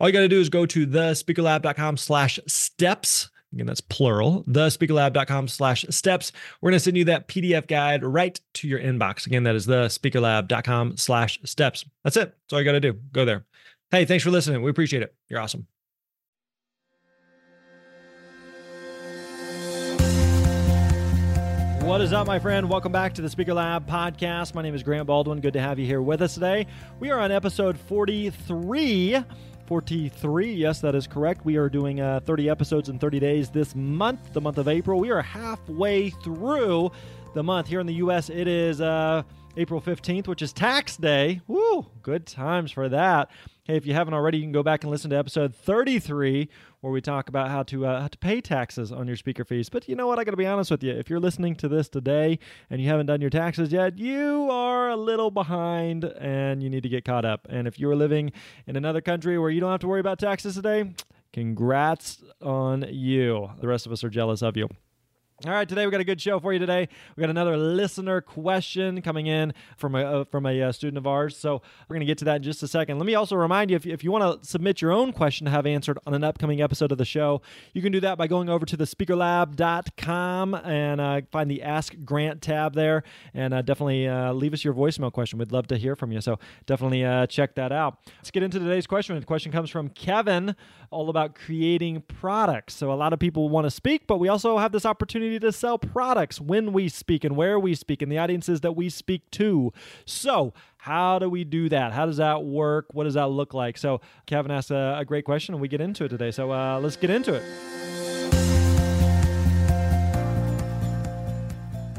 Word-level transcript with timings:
All 0.00 0.08
you 0.08 0.12
got 0.12 0.20
to 0.20 0.28
do 0.28 0.40
is 0.40 0.48
go 0.48 0.66
to 0.66 0.86
thespeakerlab.com 0.86 1.96
slash 1.96 2.38
steps. 2.46 3.30
Again, 3.52 3.66
that's 3.66 3.82
plural, 3.82 4.44
thespeakerlab.com 4.44 5.48
slash 5.48 5.84
steps. 5.90 6.32
We're 6.60 6.70
going 6.70 6.78
to 6.78 6.84
send 6.84 6.96
you 6.96 7.04
that 7.04 7.28
PDF 7.28 7.66
guide 7.66 8.02
right 8.02 8.40
to 8.54 8.68
your 8.68 8.80
inbox. 8.80 9.26
Again, 9.26 9.42
that 9.42 9.54
is 9.54 9.66
thespeakerlab.com 9.66 10.96
slash 10.96 11.38
steps. 11.44 11.84
That's 12.02 12.16
it. 12.16 12.30
That's 12.30 12.52
all 12.52 12.58
you 12.60 12.64
got 12.64 12.72
to 12.72 12.80
do. 12.80 12.94
Go 13.12 13.24
there. 13.26 13.44
Hey, 13.90 14.06
thanks 14.06 14.24
for 14.24 14.30
listening. 14.30 14.62
We 14.62 14.70
appreciate 14.70 15.02
it. 15.02 15.14
You're 15.28 15.40
awesome. 15.40 15.66
What 21.82 22.00
is 22.00 22.12
up, 22.12 22.28
my 22.28 22.38
friend? 22.38 22.70
Welcome 22.70 22.92
back 22.92 23.12
to 23.14 23.22
the 23.22 23.28
Speaker 23.28 23.52
Lab 23.52 23.86
podcast. 23.86 24.54
My 24.54 24.62
name 24.62 24.74
is 24.74 24.84
Grant 24.84 25.06
Baldwin. 25.06 25.40
Good 25.40 25.52
to 25.54 25.60
have 25.60 25.80
you 25.80 25.84
here 25.84 26.00
with 26.00 26.22
us 26.22 26.32
today. 26.32 26.66
We 27.00 27.10
are 27.10 27.18
on 27.18 27.32
episode 27.32 27.76
43. 27.76 29.22
43, 29.72 30.52
yes, 30.52 30.82
that 30.82 30.94
is 30.94 31.06
correct. 31.06 31.46
We 31.46 31.56
are 31.56 31.70
doing 31.70 31.98
uh, 31.98 32.20
30 32.26 32.50
episodes 32.50 32.90
in 32.90 32.98
30 32.98 33.18
days 33.20 33.48
this 33.48 33.74
month, 33.74 34.34
the 34.34 34.40
month 34.42 34.58
of 34.58 34.68
April. 34.68 35.00
We 35.00 35.10
are 35.10 35.22
halfway 35.22 36.10
through 36.10 36.92
the 37.32 37.42
month. 37.42 37.68
Here 37.68 37.80
in 37.80 37.86
the 37.86 37.94
U.S., 37.94 38.28
it 38.28 38.46
is 38.46 38.82
uh, 38.82 39.22
April 39.56 39.80
15th, 39.80 40.26
which 40.26 40.42
is 40.42 40.52
tax 40.52 40.98
day. 40.98 41.40
Woo, 41.46 41.86
good 42.02 42.26
times 42.26 42.70
for 42.70 42.90
that. 42.90 43.30
Hey, 43.64 43.76
if 43.76 43.86
you 43.86 43.94
haven't 43.94 44.14
already, 44.14 44.38
you 44.38 44.42
can 44.42 44.50
go 44.50 44.64
back 44.64 44.82
and 44.82 44.90
listen 44.90 45.10
to 45.10 45.16
episode 45.16 45.54
33 45.54 46.48
where 46.80 46.92
we 46.92 47.00
talk 47.00 47.28
about 47.28 47.48
how 47.48 47.62
to 47.62 47.86
uh, 47.86 48.00
how 48.00 48.08
to 48.08 48.18
pay 48.18 48.40
taxes 48.40 48.90
on 48.90 49.06
your 49.06 49.14
speaker 49.14 49.44
fees. 49.44 49.68
But 49.68 49.88
you 49.88 49.94
know 49.94 50.08
what? 50.08 50.18
I 50.18 50.24
got 50.24 50.32
to 50.32 50.36
be 50.36 50.46
honest 50.46 50.68
with 50.72 50.82
you. 50.82 50.90
If 50.90 51.08
you're 51.08 51.20
listening 51.20 51.54
to 51.56 51.68
this 51.68 51.88
today 51.88 52.40
and 52.70 52.82
you 52.82 52.88
haven't 52.88 53.06
done 53.06 53.20
your 53.20 53.30
taxes 53.30 53.70
yet, 53.70 53.98
you 53.98 54.50
are 54.50 54.90
a 54.90 54.96
little 54.96 55.30
behind 55.30 56.02
and 56.02 56.60
you 56.60 56.68
need 56.70 56.82
to 56.82 56.88
get 56.88 57.04
caught 57.04 57.24
up. 57.24 57.46
And 57.48 57.68
if 57.68 57.78
you're 57.78 57.94
living 57.94 58.32
in 58.66 58.74
another 58.74 59.00
country 59.00 59.38
where 59.38 59.50
you 59.50 59.60
don't 59.60 59.70
have 59.70 59.80
to 59.82 59.86
worry 59.88 60.00
about 60.00 60.18
taxes 60.18 60.56
today, 60.56 60.92
congrats 61.32 62.20
on 62.42 62.84
you. 62.90 63.48
The 63.60 63.68
rest 63.68 63.86
of 63.86 63.92
us 63.92 64.02
are 64.02 64.10
jealous 64.10 64.42
of 64.42 64.56
you. 64.56 64.70
All 65.44 65.50
right, 65.52 65.68
today 65.68 65.84
we 65.84 65.90
got 65.90 66.00
a 66.00 66.04
good 66.04 66.20
show 66.20 66.38
for 66.38 66.52
you. 66.52 66.60
Today 66.60 66.88
we 67.16 67.20
got 67.20 67.28
another 67.28 67.56
listener 67.56 68.20
question 68.20 69.02
coming 69.02 69.26
in 69.26 69.52
from 69.76 69.96
a 69.96 70.20
uh, 70.20 70.24
from 70.24 70.46
a 70.46 70.62
uh, 70.62 70.70
student 70.70 70.98
of 70.98 71.04
ours. 71.04 71.36
So 71.36 71.62
we're 71.88 71.94
going 71.94 72.00
to 72.00 72.06
get 72.06 72.18
to 72.18 72.24
that 72.26 72.36
in 72.36 72.42
just 72.44 72.62
a 72.62 72.68
second. 72.68 72.98
Let 72.98 73.06
me 73.06 73.16
also 73.16 73.34
remind 73.34 73.68
you 73.68 73.76
if, 73.76 73.84
if 73.84 74.04
you 74.04 74.12
want 74.12 74.40
to 74.40 74.48
submit 74.48 74.80
your 74.80 74.92
own 74.92 75.12
question 75.12 75.46
to 75.46 75.50
have 75.50 75.66
answered 75.66 75.98
on 76.06 76.14
an 76.14 76.22
upcoming 76.22 76.62
episode 76.62 76.92
of 76.92 76.98
the 76.98 77.04
show, 77.04 77.42
you 77.72 77.82
can 77.82 77.90
do 77.90 77.98
that 77.98 78.16
by 78.18 78.28
going 78.28 78.48
over 78.48 78.64
to 78.64 78.76
the 78.76 78.84
speakerlab.com 78.84 80.54
and 80.54 81.00
uh, 81.00 81.22
find 81.32 81.50
the 81.50 81.60
Ask 81.60 81.96
Grant 82.04 82.40
tab 82.40 82.74
there, 82.76 83.02
and 83.34 83.52
uh, 83.52 83.62
definitely 83.62 84.06
uh, 84.06 84.32
leave 84.32 84.54
us 84.54 84.62
your 84.62 84.74
voicemail 84.74 85.12
question. 85.12 85.40
We'd 85.40 85.50
love 85.50 85.66
to 85.68 85.76
hear 85.76 85.96
from 85.96 86.12
you. 86.12 86.20
So 86.20 86.38
definitely 86.66 87.04
uh, 87.04 87.26
check 87.26 87.56
that 87.56 87.72
out. 87.72 87.98
Let's 88.18 88.30
get 88.30 88.44
into 88.44 88.60
today's 88.60 88.86
question. 88.86 89.18
The 89.18 89.26
question 89.26 89.50
comes 89.50 89.70
from 89.70 89.88
Kevin, 89.88 90.54
all 90.92 91.10
about 91.10 91.34
creating 91.34 92.02
products. 92.02 92.74
So 92.74 92.92
a 92.92 92.94
lot 92.94 93.12
of 93.12 93.18
people 93.18 93.48
want 93.48 93.64
to 93.64 93.72
speak, 93.72 94.06
but 94.06 94.18
we 94.18 94.28
also 94.28 94.56
have 94.58 94.70
this 94.70 94.86
opportunity 94.86 95.31
opportunity 95.32 95.46
to 95.46 95.52
sell 95.52 95.78
products 95.78 96.40
when 96.40 96.72
we 96.72 96.88
speak 96.88 97.24
and 97.24 97.36
where 97.36 97.58
we 97.58 97.74
speak 97.74 98.02
and 98.02 98.10
the 98.10 98.18
audiences 98.18 98.60
that 98.60 98.72
we 98.72 98.88
speak 98.88 99.30
to. 99.32 99.72
So, 100.04 100.52
how 100.78 101.18
do 101.18 101.28
we 101.30 101.44
do 101.44 101.68
that? 101.68 101.92
How 101.92 102.06
does 102.06 102.18
that 102.18 102.44
work? 102.44 102.86
What 102.92 103.04
does 103.04 103.14
that 103.14 103.28
look 103.28 103.54
like? 103.54 103.78
So, 103.78 104.00
Kevin 104.26 104.50
asked 104.50 104.70
a, 104.70 104.98
a 104.98 105.04
great 105.04 105.24
question 105.24 105.54
and 105.54 105.62
we 105.62 105.68
get 105.68 105.80
into 105.80 106.04
it 106.04 106.08
today. 106.08 106.30
So, 106.30 106.52
uh, 106.52 106.80
let's 106.80 106.96
get 106.96 107.10
into 107.10 107.34
it. 107.34 107.42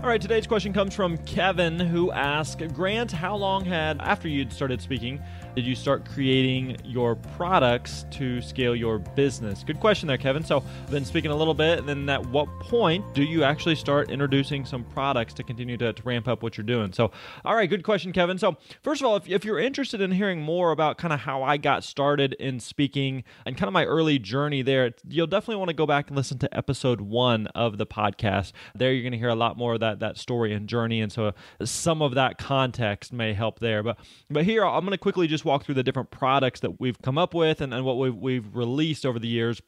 All 0.04 0.10
right, 0.10 0.22
today's 0.22 0.46
question 0.46 0.74
comes 0.74 0.94
from 0.94 1.18
Kevin, 1.20 1.80
who 1.80 2.12
asked 2.12 2.62
Grant, 2.74 3.10
how 3.10 3.38
long 3.38 3.64
had, 3.64 4.02
after 4.02 4.28
you'd 4.28 4.52
started 4.52 4.82
speaking, 4.82 5.22
did 5.56 5.68
you 5.68 5.76
start 5.76 6.04
creating 6.10 6.78
your 6.84 7.16
products 7.16 8.06
to 8.12 8.42
scale 8.42 8.76
your 8.76 8.98
business? 8.98 9.64
Good 9.64 9.80
question 9.80 10.08
there, 10.08 10.18
Kevin. 10.18 10.44
So, 10.44 10.64
been 10.90 11.06
speaking 11.06 11.30
a 11.30 11.36
little 11.36 11.54
bit, 11.54 11.78
and 11.78 11.88
then 11.88 12.10
at 12.10 12.26
what 12.28 12.48
point 12.60 13.06
do 13.14 13.24
you 13.24 13.44
actually 13.44 13.76
start 13.76 14.10
introducing 14.10 14.66
some 14.66 14.84
products 14.84 15.32
to 15.36 15.44
continue 15.44 15.78
to, 15.78 15.94
to 15.94 16.04
ramp 16.04 16.28
up 16.28 16.42
what 16.42 16.58
you're 16.58 16.66
doing? 16.66 16.92
So, 16.92 17.12
all 17.46 17.56
right, 17.56 17.70
good 17.70 17.84
question, 17.84 18.12
Kevin. 18.14 18.40
So, 18.40 18.58
first 18.82 19.02
of 19.02 19.06
all, 19.06 19.16
if, 19.16 19.30
if 19.30 19.46
you're 19.46 19.60
interested 19.60 20.02
in 20.02 20.12
hearing 20.12 20.42
more 20.42 20.72
about 20.72 20.98
kind 20.98 21.14
of 21.14 21.20
how 21.20 21.44
I 21.44 21.58
got 21.58 21.84
started 21.84 22.34
in 22.34 22.60
speaking 22.60 23.24
and 23.46 23.56
kind 23.56 23.68
of 23.68 23.74
my 23.74 23.86
early 23.86 24.18
journey 24.18 24.64
there, 24.64 24.92
you'll 25.08 25.28
definitely 25.28 25.58
want 25.58 25.70
to 25.70 25.76
go 25.76 25.86
back 25.86 26.08
and 26.08 26.18
listen 26.18 26.40
to 26.40 26.58
episode 26.58 27.00
one 27.00 27.46
of 27.48 27.78
the 27.78 27.86
podcast. 27.86 28.54
There, 28.74 28.92
you're 28.92 29.04
going 29.04 29.12
to 29.12 29.20
hear 29.20 29.30
a 29.30 29.36
lot 29.36 29.56
more 29.58 29.76
of 29.76 29.82
that 29.82 30.00
that 30.00 30.18
story 30.18 30.52
and 30.54 30.68
journey, 30.68 31.00
and 31.00 31.12
so 31.12 31.34
some 31.64 32.02
of 32.02 32.16
that 32.16 32.40
context 32.40 33.14
may 33.14 33.34
help 33.34 33.60
there. 33.60 33.84
But 33.84 34.00
but 34.32 34.46
here, 34.46 34.66
I'm 34.66 34.82
going 34.82 34.92
to 34.92 34.98
quickly 34.98 35.28
just 35.28 35.43
just 35.44 35.50
walk 35.50 35.66
through 35.66 35.76
the 35.76 35.84
different 35.84 36.10
products 36.10 36.62
that 36.62 36.80
we've 36.80 37.02
come 37.02 37.18
up 37.18 37.34
with 37.34 37.60
and, 37.60 37.74
and 37.74 37.84
what 37.84 37.98
we've, 37.98 38.16
we've 38.16 38.56
released 38.56 39.06
over 39.06 39.20
the 39.20 39.28
years 39.28 39.62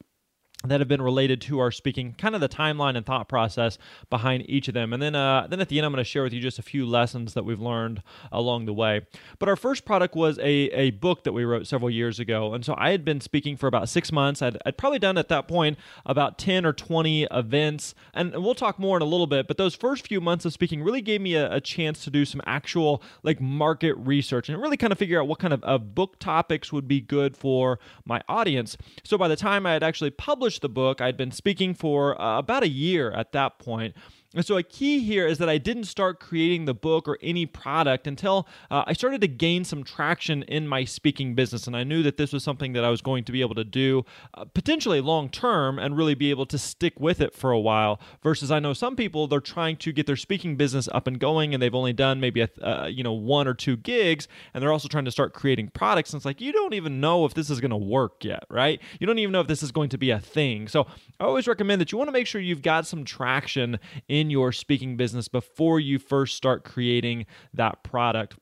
that 0.64 0.80
have 0.80 0.88
been 0.88 1.02
related 1.02 1.40
to 1.42 1.58
our 1.58 1.70
speaking, 1.70 2.14
kind 2.16 2.34
of 2.34 2.40
the 2.40 2.48
timeline 2.48 2.96
and 2.96 3.04
thought 3.04 3.28
process 3.28 3.78
behind 4.08 4.48
each 4.48 4.68
of 4.68 4.74
them. 4.74 4.92
And 4.92 5.02
then, 5.02 5.14
uh, 5.14 5.46
then 5.48 5.60
at 5.60 5.68
the 5.68 5.78
end, 5.78 5.86
I'm 5.86 5.92
going 5.92 6.02
to 6.02 6.08
share 6.08 6.22
with 6.22 6.32
you 6.32 6.40
just 6.40 6.58
a 6.58 6.62
few 6.62 6.86
lessons 6.86 7.34
that 7.34 7.44
we've 7.44 7.60
learned 7.60 8.02
along 8.32 8.64
the 8.64 8.72
way. 8.72 9.02
But 9.38 9.48
our 9.48 9.56
first 9.56 9.84
product 9.84 10.16
was 10.16 10.38
a, 10.38 10.42
a 10.42 10.90
book 10.92 11.24
that 11.24 11.32
we 11.32 11.44
wrote 11.44 11.66
several 11.66 11.90
years 11.90 12.18
ago. 12.18 12.54
And 12.54 12.64
so 12.64 12.74
I 12.76 12.90
had 12.90 13.04
been 13.04 13.20
speaking 13.20 13.56
for 13.56 13.66
about 13.66 13.88
six 13.88 14.10
months. 14.10 14.40
I'd, 14.40 14.56
I'd 14.64 14.78
probably 14.78 14.98
done 14.98 15.18
at 15.18 15.28
that 15.28 15.46
point 15.46 15.78
about 16.06 16.38
10 16.38 16.64
or 16.64 16.72
20 16.72 17.24
events. 17.30 17.94
And 18.14 18.32
we'll 18.42 18.54
talk 18.54 18.78
more 18.78 18.96
in 18.96 19.02
a 19.02 19.06
little 19.06 19.26
bit. 19.26 19.46
But 19.46 19.58
those 19.58 19.74
first 19.74 20.08
few 20.08 20.20
months 20.22 20.46
of 20.46 20.52
speaking 20.52 20.82
really 20.82 21.02
gave 21.02 21.20
me 21.20 21.34
a, 21.34 21.52
a 21.52 21.60
chance 21.60 22.02
to 22.04 22.10
do 22.10 22.24
some 22.24 22.40
actual 22.46 23.02
like 23.22 23.40
market 23.40 23.94
research 23.94 24.48
and 24.48 24.60
really 24.60 24.78
kind 24.78 24.92
of 24.92 24.98
figure 24.98 25.20
out 25.20 25.28
what 25.28 25.38
kind 25.38 25.52
of, 25.52 25.62
of 25.64 25.94
book 25.94 26.18
topics 26.18 26.72
would 26.72 26.88
be 26.88 27.00
good 27.00 27.36
for 27.36 27.78
my 28.06 28.22
audience. 28.28 28.76
So 29.04 29.18
by 29.18 29.28
the 29.28 29.36
time 29.36 29.66
I 29.66 29.72
had 29.74 29.82
actually 29.82 30.10
published 30.10 30.55
the 30.60 30.68
book. 30.68 31.00
I'd 31.00 31.16
been 31.16 31.32
speaking 31.32 31.74
for 31.74 32.20
uh, 32.20 32.38
about 32.38 32.62
a 32.62 32.68
year 32.68 33.10
at 33.10 33.32
that 33.32 33.58
point. 33.58 33.94
And 34.34 34.44
so, 34.44 34.56
a 34.56 34.62
key 34.62 35.00
here 35.00 35.26
is 35.26 35.38
that 35.38 35.48
I 35.48 35.58
didn't 35.58 35.84
start 35.84 36.20
creating 36.20 36.64
the 36.64 36.74
book 36.74 37.06
or 37.08 37.16
any 37.22 37.46
product 37.46 38.06
until 38.06 38.46
uh, 38.70 38.84
I 38.86 38.92
started 38.92 39.20
to 39.20 39.28
gain 39.28 39.64
some 39.64 39.84
traction 39.84 40.42
in 40.44 40.66
my 40.66 40.84
speaking 40.84 41.34
business. 41.34 41.66
And 41.66 41.76
I 41.76 41.84
knew 41.84 42.02
that 42.02 42.16
this 42.16 42.32
was 42.32 42.42
something 42.42 42.72
that 42.72 42.84
I 42.84 42.90
was 42.90 43.00
going 43.00 43.24
to 43.24 43.32
be 43.32 43.40
able 43.40 43.54
to 43.54 43.64
do 43.64 44.04
uh, 44.34 44.44
potentially 44.44 45.00
long 45.00 45.28
term 45.28 45.78
and 45.78 45.96
really 45.96 46.14
be 46.14 46.30
able 46.30 46.46
to 46.46 46.58
stick 46.58 46.98
with 46.98 47.20
it 47.20 47.34
for 47.34 47.50
a 47.50 47.60
while. 47.60 48.00
Versus, 48.22 48.50
I 48.50 48.58
know 48.58 48.72
some 48.72 48.96
people, 48.96 49.26
they're 49.26 49.40
trying 49.40 49.76
to 49.78 49.92
get 49.92 50.06
their 50.06 50.16
speaking 50.16 50.56
business 50.56 50.88
up 50.92 51.06
and 51.06 51.18
going 51.18 51.54
and 51.54 51.62
they've 51.62 51.74
only 51.74 51.92
done 51.92 52.20
maybe 52.20 52.42
a, 52.42 52.48
uh, 52.62 52.86
you 52.86 53.02
know, 53.02 53.12
one 53.12 53.46
or 53.46 53.54
two 53.54 53.76
gigs 53.76 54.28
and 54.52 54.62
they're 54.62 54.72
also 54.72 54.88
trying 54.88 55.04
to 55.04 55.10
start 55.10 55.34
creating 55.34 55.68
products. 55.68 56.12
And 56.12 56.18
it's 56.18 56.26
like, 56.26 56.40
you 56.40 56.52
don't 56.52 56.74
even 56.74 57.00
know 57.00 57.24
if 57.24 57.34
this 57.34 57.48
is 57.48 57.60
going 57.60 57.70
to 57.70 57.76
work 57.76 58.24
yet, 58.24 58.44
right? 58.50 58.80
You 58.98 59.06
don't 59.06 59.18
even 59.18 59.32
know 59.32 59.40
if 59.40 59.46
this 59.46 59.62
is 59.62 59.72
going 59.72 59.90
to 59.90 59.98
be 59.98 60.10
a 60.10 60.18
thing. 60.18 60.68
So, 60.68 60.86
I 61.18 61.24
always 61.24 61.48
recommend 61.48 61.80
that 61.80 61.92
you 61.92 61.98
want 61.98 62.08
to 62.08 62.12
make 62.12 62.26
sure 62.26 62.40
you've 62.40 62.60
got 62.60 62.86
some 62.86 63.04
traction 63.04 63.78
in 64.08 64.15
in 64.16 64.30
your 64.30 64.50
speaking 64.52 64.96
business 64.96 65.28
before 65.28 65.78
you 65.78 65.98
first 65.98 66.36
start 66.36 66.64
creating 66.64 67.26
that 67.52 67.82
product. 67.82 68.36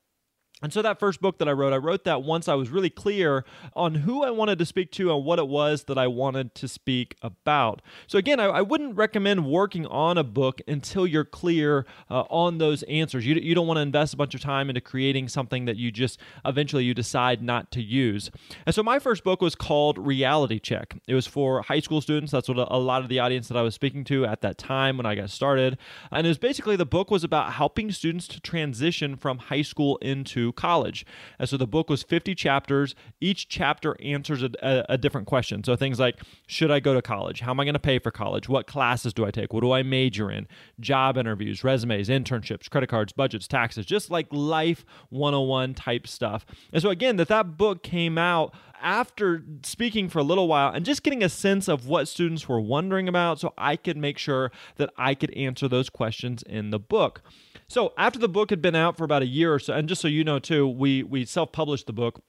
And 0.65 0.73
so, 0.73 0.81
that 0.81 0.99
first 0.99 1.21
book 1.21 1.37
that 1.41 1.49
I 1.49 1.53
wrote, 1.53 1.75
I 1.75 1.77
wrote 1.77 2.05
that 2.05 2.23
once 2.23 2.49
I 2.49 2.55
was 2.55 2.71
really 2.71 2.89
clear 2.89 3.45
on 3.77 3.97
who 3.97 4.25
I 4.25 4.31
wanted 4.31 4.59
to 4.61 4.65
speak 4.65 4.91
to 4.93 5.15
and 5.15 5.23
what 5.23 5.39
it 5.39 5.47
was 5.47 5.85
that 5.85 5.99
I 5.99 6.07
wanted 6.07 6.55
to 6.55 6.69
speak 6.69 7.17
about. 7.21 7.83
So, 8.07 8.17
again, 8.17 8.41
I, 8.41 8.45
I 8.47 8.63
wouldn't 8.63 8.97
recommend 8.97 9.45
working 9.45 9.85
on 9.85 10.17
a 10.17 10.25
book 10.25 10.63
until 10.67 11.07
you're 11.07 11.27
clear 11.27 11.85
uh, 12.11 12.23
on 12.31 12.57
those 12.57 12.83
answers. 12.85 13.27
You, 13.27 13.35
you 13.35 13.55
don't 13.55 13.67
want 13.67 13.77
to 13.77 13.83
invest 13.83 14.15
a 14.15 14.17
bunch 14.17 14.35
of 14.35 14.41
time 14.41 14.71
into 14.71 14.81
creating 14.81 15.29
something 15.29 15.67
that 15.67 15.77
you 15.77 15.93
just 15.93 16.19
eventually 16.47 16.85
you 16.85 16.95
decide 16.95 17.43
not 17.43 17.71
to 17.73 17.83
use. 17.83 18.31
And 18.65 18.75
so, 18.75 18.83
my 18.83 18.99
first 18.99 19.23
book 19.23 19.43
was 19.43 19.55
called 19.55 19.99
Reality 19.99 20.59
Check. 20.59 20.97
It 21.07 21.15
was 21.15 21.27
for 21.27 21.61
high 21.61 21.81
school 21.81 22.01
students. 22.01 22.33
That's 22.33 22.49
what 22.49 22.59
a, 22.59 22.75
a 22.75 22.79
lot 22.79 23.03
of 23.03 23.11
the 23.11 23.19
audience 23.19 23.49
that 23.49 23.59
I 23.59 23.63
was 23.63 23.75
speaking 23.75 24.03
to 24.05 24.25
at 24.25 24.41
that 24.41 24.57
time 24.57 24.97
when 24.97 25.05
I 25.05 25.15
got 25.15 25.29
started. 25.29 25.77
And 26.11 26.27
it 26.27 26.31
was 26.31 26.39
basically 26.39 26.77
the 26.77 26.87
book 26.87 27.11
was 27.11 27.23
about 27.23 27.53
helping 27.53 27.93
students 27.93 28.27
to 28.29 28.41
transition 28.41 29.17
from 29.17 29.37
high 29.37 29.61
school 29.61 29.99
into 29.99 30.54
college. 30.57 31.05
And 31.39 31.49
so 31.49 31.57
the 31.57 31.67
book 31.67 31.91
was 31.91 32.03
50 32.03 32.35
chapters. 32.35 32.95
Each 33.21 33.49
chapter 33.49 33.97
answers 34.03 34.43
a, 34.43 34.51
a, 34.63 34.85
a 34.91 34.99
different 34.99 35.27
question. 35.27 35.65
So 35.65 35.77
things 35.77 35.99
like 35.99 36.21
Should 36.47 36.71
I 36.71 36.81
go 36.81 36.95
to 36.95 37.03
college? 37.03 37.41
How 37.41 37.51
am 37.51 37.61
I 37.61 37.65
going 37.65 37.75
to 37.75 37.81
pay 37.81 37.99
for 37.99 38.11
college? 38.11 38.49
What 38.49 38.67
classes 38.67 39.13
do 39.13 39.25
I 39.25 39.31
take? 39.31 39.53
What 39.53 39.61
do 39.61 39.73
I 39.73 39.83
major 39.83 40.31
in? 40.31 40.47
Job 40.81 41.17
interviews, 41.17 41.65
resumes, 41.65 42.09
internships, 42.09 42.71
credit 42.71 42.89
cards, 42.89 43.13
budgets, 43.13 43.47
taxes, 43.47 43.87
just 43.87 44.11
like 44.11 44.27
life 44.31 44.85
101 45.11 45.75
type 45.75 46.07
stuff. 46.07 46.47
And 46.73 46.83
so 46.83 46.91
again, 46.91 47.17
that 47.17 47.29
that 47.29 47.57
book 47.57 47.83
came 47.83 48.19
out 48.19 48.55
after 48.85 49.43
speaking 49.65 50.09
for 50.09 50.21
a 50.21 50.23
little 50.23 50.47
while 50.47 50.71
and 50.73 50.85
just 50.85 51.03
getting 51.03 51.25
a 51.25 51.29
sense 51.29 51.67
of 51.67 51.89
what 51.89 52.07
students 52.07 52.49
were 52.49 52.61
wondering 52.61 53.09
about, 53.09 53.41
so 53.41 53.53
I 53.59 53.75
could 53.77 53.97
make 53.97 54.19
sure 54.19 54.53
that 54.77 54.91
I 54.97 55.15
could 55.15 55.33
answer 55.33 55.67
those 55.67 55.91
questions 55.91 56.45
in 56.45 56.71
the 56.71 56.79
book. 56.79 57.23
So 57.67 57.95
after 57.97 58.19
the 58.19 58.29
book 58.29 58.51
had 58.51 58.61
been 58.61 58.77
out 58.77 58.97
for 58.97 59.05
about 59.05 59.23
a 59.23 59.27
year 59.27 59.55
or 59.55 59.59
so, 59.59 59.73
and 59.75 59.89
just 59.89 60.03
so 60.03 60.07
you 60.09 60.23
know 60.23 60.39
too, 60.39 60.69
we 60.69 61.03
we 61.03 61.25
self-published 61.25 61.87
the 61.87 61.93
book 61.93 62.23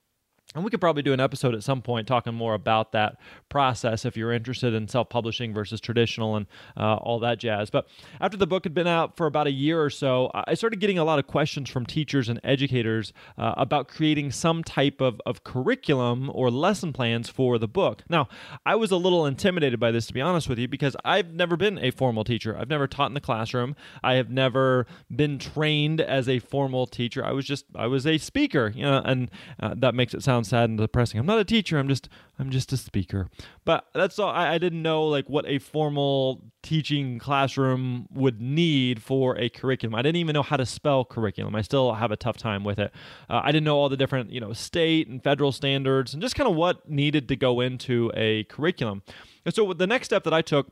and 0.56 0.64
we 0.64 0.72
could 0.72 0.82
probably 0.82 1.04
do 1.04 1.14
an 1.14 1.20
episode 1.20 1.54
at 1.54 1.64
some 1.64 1.82
point 1.82 2.08
talking 2.08 2.34
more 2.34 2.54
about 2.54 2.94
that 2.94 3.18
process 3.50 4.06
if 4.06 4.16
you're 4.18 4.32
interested 4.32 4.74
in 4.74 4.88
self 4.88 5.10
publishing 5.10 5.54
versus 5.54 5.82
traditional 5.82 6.36
and 6.36 6.48
uh, 6.78 6.96
all 6.96 7.20
that 7.20 7.38
jazz. 7.38 7.70
But 7.70 7.88
after 8.22 8.38
the 8.38 8.48
book 8.48 8.64
had 8.64 8.74
been 8.74 8.88
out 8.88 9.18
for 9.18 9.28
about 9.28 9.48
a 9.48 9.52
year 9.52 9.82
or 9.82 9.90
so, 9.90 10.32
I 10.34 10.54
started 10.54 10.80
getting 10.80 10.98
a 10.98 11.04
lot 11.04 11.20
of 11.20 11.28
questions 11.28 11.70
from 11.70 11.86
teachers 11.86 12.30
and 12.30 12.40
educators 12.44 13.14
uh, 13.38 13.54
about 13.58 13.88
creating 13.88 14.32
some 14.32 14.64
type 14.64 15.02
of, 15.02 15.22
of 15.26 15.44
curriculum 15.44 16.32
or 16.34 16.50
lesson 16.50 16.94
plans 16.94 17.30
for 17.30 17.58
the 17.58 17.68
book. 17.68 18.04
Now, 18.10 18.30
I 18.66 18.76
was 18.76 18.92
a 18.92 18.98
little 18.98 19.26
intimidated 19.26 19.80
by 19.80 19.92
this, 19.92 20.08
to 20.08 20.14
be 20.14 20.22
honest 20.22 20.48
with 20.48 20.58
you, 20.58 20.68
because 20.68 20.96
I've 21.04 21.34
never 21.34 21.58
been 21.58 21.78
a 21.80 21.92
formal 21.92 22.24
teacher. 22.24 22.58
I've 22.58 22.70
never 22.70 22.88
taught 22.88 23.08
in 23.08 23.14
the 23.14 23.22
classroom, 23.22 23.76
I 24.04 24.14
have 24.14 24.30
never 24.30 24.88
been 25.14 25.38
trained 25.38 26.00
as 26.00 26.30
a 26.30 26.40
formal 26.40 26.88
teacher. 26.88 27.26
I 27.26 27.34
was 27.34 27.46
just, 27.46 27.66
I 27.76 27.88
was 27.88 28.08
a 28.08 28.18
speaker, 28.18 28.72
you 28.74 28.84
know, 28.84 29.02
and 29.04 29.30
uh, 29.60 29.74
that 29.78 29.96
makes 29.96 30.14
it 30.14 30.24
sound 30.24 30.45
sad 30.46 30.70
and 30.70 30.78
depressing. 30.78 31.20
I'm 31.20 31.26
not 31.26 31.40
a 31.40 31.46
teacher. 31.46 31.78
I'm 31.78 31.88
just 31.88 32.08
I'm 32.40 32.50
just 32.50 32.72
a 32.72 32.78
speaker. 32.78 33.28
But 33.66 33.86
that's 33.94 34.20
all. 34.20 34.30
I, 34.30 34.54
I 34.54 34.58
didn't 34.58 34.82
know 34.82 35.06
like 35.06 35.30
what 35.30 35.46
a 35.48 35.60
formal 35.60 36.42
teaching 36.64 37.20
classroom 37.20 38.08
would 38.14 38.42
need 38.42 39.02
for 39.02 39.38
a 39.38 39.50
curriculum. 39.50 39.96
I 39.96 40.02
didn't 40.02 40.18
even 40.18 40.34
know 40.34 40.44
how 40.44 40.58
to 40.58 40.66
spell 40.66 41.06
curriculum. 41.06 41.56
I 41.56 41.62
still 41.62 41.94
have 41.94 42.12
a 42.12 42.18
tough 42.18 42.38
time 42.38 42.64
with 42.64 42.80
it. 42.80 42.92
Uh, 43.30 43.42
I 43.44 43.52
didn't 43.52 43.66
know 43.66 43.78
all 43.78 43.90
the 43.90 43.98
different 43.98 44.32
you 44.32 44.40
know 44.40 44.54
state 44.54 45.08
and 45.08 45.24
federal 45.24 45.52
standards 45.52 46.14
and 46.14 46.22
just 46.22 46.36
kind 46.36 46.50
of 46.50 46.56
what 46.56 46.90
needed 46.90 47.28
to 47.30 47.36
go 47.36 47.60
into 47.62 48.12
a 48.16 48.44
curriculum. 48.46 49.04
And 49.46 49.54
so 49.54 49.74
the 49.74 49.88
next 49.88 50.08
step 50.08 50.24
that 50.24 50.34
I 50.34 50.42
took 50.42 50.72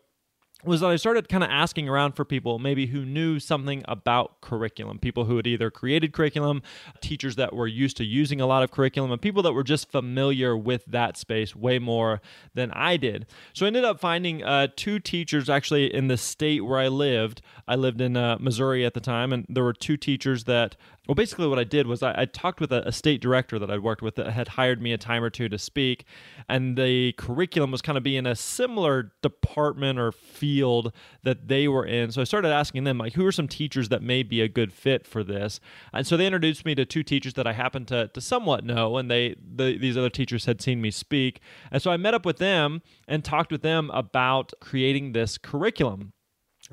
was 0.66 0.82
that 0.82 0.90
I 0.90 0.96
started 0.96 1.30
kind 1.30 1.44
of 1.44 1.50
asking 1.50 1.90
around 1.90 2.14
for 2.14 2.26
people 2.26 2.60
maybe 2.60 2.88
who 2.88 3.06
knew 3.06 3.40
something 3.40 3.84
about 3.88 4.42
curriculum, 4.42 5.00
people 5.00 5.26
who 5.26 5.38
had 5.38 5.48
either 5.48 5.70
created 5.70 6.14
curriculum, 6.14 6.62
teachers 7.02 7.36
that 7.36 7.54
were 7.54 7.68
used 7.68 7.98
to 7.98 8.04
using 8.04 8.40
a 8.40 8.46
lot 8.46 8.64
of 8.64 8.72
curriculum, 8.72 9.12
and 9.12 9.22
people 9.22 9.44
that 9.44 9.54
were 9.54 9.64
just 9.64 9.92
familiar 9.92 10.56
with 10.56 10.86
that 10.86 11.18
space 11.18 11.56
way 11.56 11.80
more 11.80 12.22
than 12.54 12.72
I 12.72 12.98
did. 12.98 13.26
So 13.54 13.66
I 13.66 13.68
ended 13.68 13.84
up 13.84 14.00
finding 14.00 14.44
uh, 14.44 14.68
two 14.76 15.00
teachers 15.00 15.50
actually 15.50 15.94
in 15.94 16.08
the 16.08 16.18
state 16.18 16.66
where 16.66 16.80
I 16.80 16.88
lived. 16.88 17.42
I 17.68 17.76
lived 17.76 18.02
in 18.02 18.16
uh, 18.18 18.38
Missouri 18.40 18.86
at 18.86 18.94
the 18.94 19.00
time, 19.00 19.34
and 19.34 19.46
there 19.50 19.64
were 19.64 19.74
two 19.74 19.98
teachers 19.98 20.46
that 20.46 20.76
well, 21.08 21.16
basically, 21.16 21.48
what 21.48 21.60
I 21.60 21.66
did 21.66 21.86
was 21.86 22.02
I, 22.02 22.22
I 22.22 22.26
talked 22.26 22.62
with 22.62 22.72
a, 22.72 22.88
a, 22.88 22.92
state 22.94 23.20
director 23.20 23.60
that 23.60 23.70
I'd 23.70 23.84
worked 23.84 24.02
with 24.02 24.16
that 24.16 24.32
had 24.32 24.48
hired 24.48 24.82
me 24.82 24.94
a 24.94 24.98
time 24.98 25.22
or 25.22 25.30
two 25.30 25.50
to 25.50 25.58
speak, 25.58 26.06
and 26.48 26.78
the 26.78 27.12
curriculum 27.14 27.72
was 27.72 27.82
kind 27.82 27.98
of 27.98 28.06
being 28.06 28.26
a 28.26 28.36
similar 28.36 29.12
department 29.22 30.00
or 30.00 30.14
field 30.14 30.94
that 31.24 31.50
they 31.50 31.68
were 31.68 31.86
in. 31.86 32.14
So 32.14 32.22
I 32.22 32.24
started 32.24 32.54
asking 32.54 32.86
them, 32.86 32.98
like, 32.98 33.14
who 33.14 33.26
are 33.26 33.34
some 33.34 33.50
teachers 33.50 33.90
that 33.90 34.02
may 34.02 34.24
be 34.24 34.40
a 34.40 34.48
good 34.48 34.72
fit 34.72 35.06
for 35.06 35.26
this? 35.26 35.60
And 35.92 36.08
so 36.08 36.16
they 36.16 36.26
introduced 36.26 36.66
me 36.66 36.74
to 36.76 36.86
two 36.86 37.04
teachers 37.04 37.34
that 37.34 37.46
I 37.46 37.52
happened 37.52 37.90
to, 37.90 38.08
to 38.08 38.22
somewhat 38.22 38.64
know, 38.64 38.96
and 38.96 39.12
they 39.12 39.36
the, 39.56 39.78
these 39.78 39.98
other 39.98 40.10
teachers 40.10 40.46
had 40.46 40.62
seen 40.62 40.82
me 40.82 40.90
speak. 40.90 41.42
And 41.70 41.82
so 41.82 41.92
I 41.92 41.98
met 41.98 42.14
up 42.14 42.26
with 42.26 42.38
them 42.38 42.82
and 43.10 43.26
talked 43.26 43.52
with 43.52 43.62
them 43.62 43.90
about 43.94 44.54
creating 44.62 45.12
this 45.12 45.38
curriculum. 45.38 46.14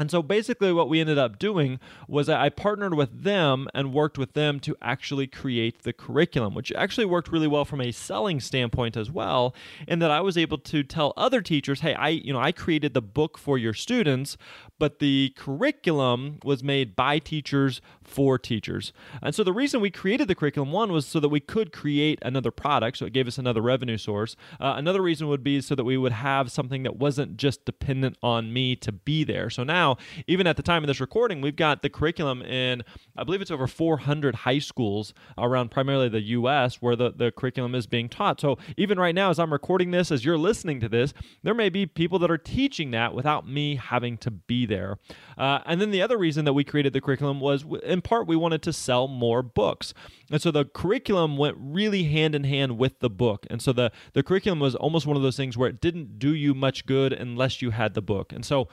And 0.01 0.11
so 0.11 0.23
basically, 0.23 0.73
what 0.73 0.89
we 0.89 0.99
ended 0.99 1.19
up 1.19 1.39
doing 1.39 1.79
was 2.09 2.31
I 2.31 2.49
partnered 2.49 2.95
with 2.95 3.23
them 3.23 3.69
and 3.75 3.93
worked 3.93 4.17
with 4.17 4.33
them 4.33 4.59
to 4.61 4.75
actually 4.81 5.27
create 5.27 5.83
the 5.83 5.93
curriculum, 5.93 6.55
which 6.55 6.73
actually 6.73 7.05
worked 7.05 7.31
really 7.31 7.47
well 7.47 7.67
from 7.67 7.83
a 7.83 7.93
selling 7.93 8.41
standpoint 8.41 8.97
as 8.97 9.11
well. 9.11 9.55
In 9.87 9.99
that 9.99 10.11
I 10.11 10.23
was 10.23 10.39
able 10.39 10.57
to 10.57 10.83
tell 10.83 11.13
other 11.19 11.43
teachers, 11.43 11.81
"Hey, 11.81 11.93
I 11.93 12.09
you 12.09 12.33
know 12.33 12.41
I 12.41 12.51
created 12.51 12.95
the 12.95 13.03
book 13.03 13.37
for 13.37 13.59
your 13.59 13.75
students, 13.75 14.39
but 14.79 15.01
the 15.01 15.35
curriculum 15.37 16.39
was 16.43 16.65
made 16.65 16.97
by 16.97 17.19
teachers 17.19 17.83
for 18.03 18.39
teachers." 18.39 18.95
And 19.23 19.35
so 19.35 19.45
the 19.45 19.53
reason 19.53 19.83
we 19.83 19.91
created 19.91 20.29
the 20.29 20.35
curriculum 20.35 20.73
one 20.73 20.93
was 20.93 21.05
so 21.05 21.21
that 21.21 21.29
we 21.29 21.41
could 21.41 21.75
create 21.75 22.19
another 22.23 22.51
product, 22.51 22.97
so 22.97 23.05
it 23.05 23.13
gave 23.13 23.29
us 23.29 23.37
another 23.37 23.61
revenue 23.61 23.99
source. 23.99 24.35
Uh, 24.59 24.73
another 24.79 25.03
reason 25.03 25.29
would 25.29 25.45
be 25.45 25.61
so 25.61 25.75
that 25.75 25.85
we 25.85 25.99
would 25.99 26.13
have 26.13 26.51
something 26.51 26.85
that 26.85 26.97
wasn't 26.97 27.37
just 27.37 27.67
dependent 27.67 28.17
on 28.23 28.51
me 28.51 28.75
to 28.77 28.93
be 28.93 29.25
there. 29.25 29.51
So 29.51 29.63
now 29.63 29.90
now, 29.91 30.05
even 30.27 30.47
at 30.47 30.57
the 30.57 30.63
time 30.63 30.83
of 30.83 30.89
this 30.89 31.01
recording, 31.01 31.41
we've 31.41 31.57
got 31.57 31.83
the 31.83 31.91
curriculum 31.91 32.43
in, 32.43 32.83
I 33.17 33.25
believe 33.25 33.41
it's 33.41 33.51
over 33.51 33.67
400 33.67 34.35
high 34.35 34.59
schools 34.59 35.13
around 35.37 35.71
primarily 35.71 36.09
the 36.09 36.21
U.S. 36.21 36.77
where 36.77 36.97
the, 36.97 37.13
the 37.13 37.31
curriculum 37.33 37.75
is 37.75 37.87
being 37.87 38.09
taught. 38.09 38.41
So 38.41 38.59
even 38.77 38.99
right 38.99 39.15
now, 39.15 39.31
as 39.31 39.39
I'm 39.39 39.53
recording 39.53 39.91
this, 39.91 40.11
as 40.11 40.25
you're 40.25 40.39
listening 40.39 40.81
to 40.81 40.89
this, 40.89 41.13
there 41.43 41.55
may 41.55 41.69
be 41.69 41.87
people 41.87 42.19
that 42.21 42.31
are 42.31 42.39
teaching 42.39 42.91
that 42.93 43.15
without 43.15 43.49
me 43.49 43.77
having 43.77 44.17
to 44.19 44.31
be 44.31 44.67
there. 44.67 44.99
Uh, 45.37 45.61
and 45.67 45.81
then 45.81 45.91
the 45.91 46.03
other 46.03 46.19
reason 46.19 46.45
that 46.45 46.53
we 46.53 46.65
created 46.65 46.93
the 46.93 47.01
curriculum 47.01 47.41
was, 47.41 47.65
in 47.83 48.03
part, 48.03 48.27
we 48.27 48.37
wanted 48.37 48.63
to 48.63 48.73
sell 48.73 49.09
more 49.09 49.43
books. 49.43 49.95
And 50.31 50.41
so 50.41 50.51
the 50.51 50.65
curriculum 50.65 51.37
went 51.37 51.57
really 51.59 52.05
hand 52.05 52.35
in 52.35 52.45
hand 52.45 52.79
with 52.79 53.01
the 53.01 53.11
book. 53.11 53.47
And 53.51 53.61
so 53.61 53.73
the, 53.73 53.91
the 54.13 54.23
curriculum 54.23 54.61
was 54.61 54.75
almost 54.75 55.07
one 55.07 55.17
of 55.17 55.23
those 55.23 55.37
things 55.37 55.57
where 55.57 55.69
it 55.69 55.81
didn't 55.81 56.19
do 56.19 56.35
you 56.35 56.55
much 56.55 56.87
good 56.87 57.13
unless 57.13 57.61
you 57.61 57.71
had 57.71 57.95
the 57.95 58.03
book. 58.03 58.33
And 58.33 58.45
so 58.45 58.69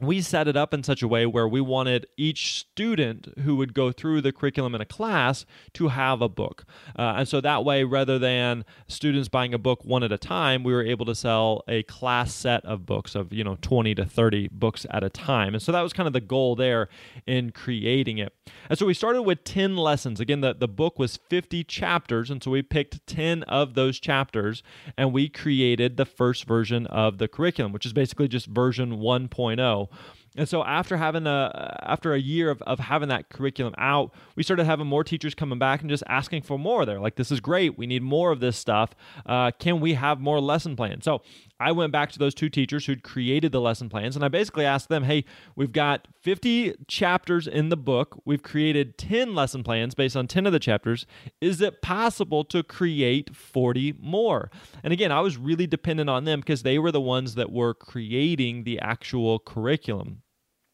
we 0.00 0.20
set 0.20 0.48
it 0.48 0.56
up 0.56 0.72
in 0.72 0.82
such 0.82 1.02
a 1.02 1.08
way 1.08 1.26
where 1.26 1.46
we 1.46 1.60
wanted 1.60 2.06
each 2.16 2.58
student 2.58 3.28
who 3.40 3.56
would 3.56 3.74
go 3.74 3.92
through 3.92 4.20
the 4.20 4.32
curriculum 4.32 4.74
in 4.74 4.80
a 4.80 4.86
class 4.86 5.44
to 5.74 5.88
have 5.88 6.22
a 6.22 6.28
book. 6.28 6.64
Uh, 6.98 7.14
and 7.18 7.28
so 7.28 7.40
that 7.40 7.64
way, 7.64 7.84
rather 7.84 8.18
than 8.18 8.64
students 8.88 9.28
buying 9.28 9.52
a 9.52 9.58
book 9.58 9.84
one 9.84 10.02
at 10.02 10.12
a 10.12 10.18
time, 10.18 10.62
we 10.62 10.72
were 10.72 10.84
able 10.84 11.06
to 11.06 11.14
sell 11.14 11.62
a 11.68 11.82
class 11.84 12.34
set 12.34 12.64
of 12.64 12.86
books 12.86 13.14
of, 13.14 13.32
you 13.32 13.44
know, 13.44 13.58
20 13.60 13.94
to 13.94 14.04
30 14.04 14.48
books 14.48 14.86
at 14.90 15.04
a 15.04 15.10
time. 15.10 15.54
And 15.54 15.62
so 15.62 15.72
that 15.72 15.82
was 15.82 15.92
kind 15.92 16.06
of 16.06 16.12
the 16.12 16.20
goal 16.20 16.56
there 16.56 16.88
in 17.26 17.50
creating 17.50 18.18
it. 18.18 18.34
And 18.68 18.78
so 18.78 18.86
we 18.86 18.94
started 18.94 19.22
with 19.22 19.44
10 19.44 19.76
lessons. 19.76 20.20
Again, 20.20 20.40
the, 20.40 20.54
the 20.54 20.68
book 20.68 20.98
was 20.98 21.16
50 21.16 21.64
chapters. 21.64 22.30
And 22.30 22.42
so 22.42 22.50
we 22.50 22.62
picked 22.62 23.06
10 23.06 23.42
of 23.44 23.74
those 23.74 24.00
chapters 24.00 24.62
and 24.96 25.12
we 25.12 25.28
created 25.28 25.96
the 25.96 26.06
first 26.06 26.44
version 26.44 26.86
of 26.86 27.18
the 27.18 27.28
curriculum, 27.28 27.72
which 27.72 27.86
is 27.86 27.92
basically 27.92 28.28
just 28.28 28.46
version 28.46 28.98
1.0. 28.98 29.89
And 30.36 30.48
so 30.48 30.62
after 30.62 30.96
having 30.96 31.26
a 31.26 31.76
after 31.82 32.14
a 32.14 32.18
year 32.18 32.50
of, 32.50 32.62
of 32.62 32.78
having 32.78 33.08
that 33.08 33.30
curriculum 33.30 33.74
out, 33.78 34.12
we 34.36 34.42
started 34.42 34.64
having 34.64 34.86
more 34.86 35.02
teachers 35.02 35.34
coming 35.34 35.58
back 35.58 35.80
and 35.80 35.90
just 35.90 36.04
asking 36.08 36.42
for 36.42 36.58
more. 36.58 36.86
They're 36.86 37.00
like, 37.00 37.16
"This 37.16 37.32
is 37.32 37.40
great. 37.40 37.76
We 37.76 37.86
need 37.86 38.02
more 38.02 38.30
of 38.30 38.38
this 38.38 38.56
stuff. 38.56 38.94
Uh, 39.26 39.50
can 39.50 39.80
we 39.80 39.94
have 39.94 40.20
more 40.20 40.40
lesson 40.40 40.76
plans?" 40.76 41.04
So 41.04 41.22
I 41.60 41.72
went 41.72 41.92
back 41.92 42.10
to 42.12 42.18
those 42.18 42.34
two 42.34 42.48
teachers 42.48 42.86
who'd 42.86 43.02
created 43.02 43.52
the 43.52 43.60
lesson 43.60 43.90
plans, 43.90 44.16
and 44.16 44.24
I 44.24 44.28
basically 44.28 44.64
asked 44.64 44.88
them, 44.88 45.04
"Hey, 45.04 45.24
we've 45.54 45.72
got 45.72 46.08
50 46.18 46.72
chapters 46.88 47.46
in 47.46 47.68
the 47.68 47.76
book. 47.76 48.20
We've 48.24 48.42
created 48.42 48.96
10 48.96 49.34
lesson 49.34 49.62
plans 49.62 49.94
based 49.94 50.16
on 50.16 50.26
10 50.26 50.46
of 50.46 50.52
the 50.52 50.58
chapters. 50.58 51.06
Is 51.40 51.60
it 51.60 51.82
possible 51.82 52.44
to 52.44 52.62
create 52.62 53.36
40 53.36 53.94
more?" 54.00 54.50
And 54.82 54.92
again, 54.92 55.12
I 55.12 55.20
was 55.20 55.36
really 55.36 55.66
dependent 55.66 56.08
on 56.08 56.24
them 56.24 56.40
because 56.40 56.62
they 56.62 56.78
were 56.78 56.90
the 56.90 57.00
ones 57.00 57.34
that 57.34 57.52
were 57.52 57.74
creating 57.74 58.64
the 58.64 58.80
actual 58.80 59.38
curriculum. 59.38 60.22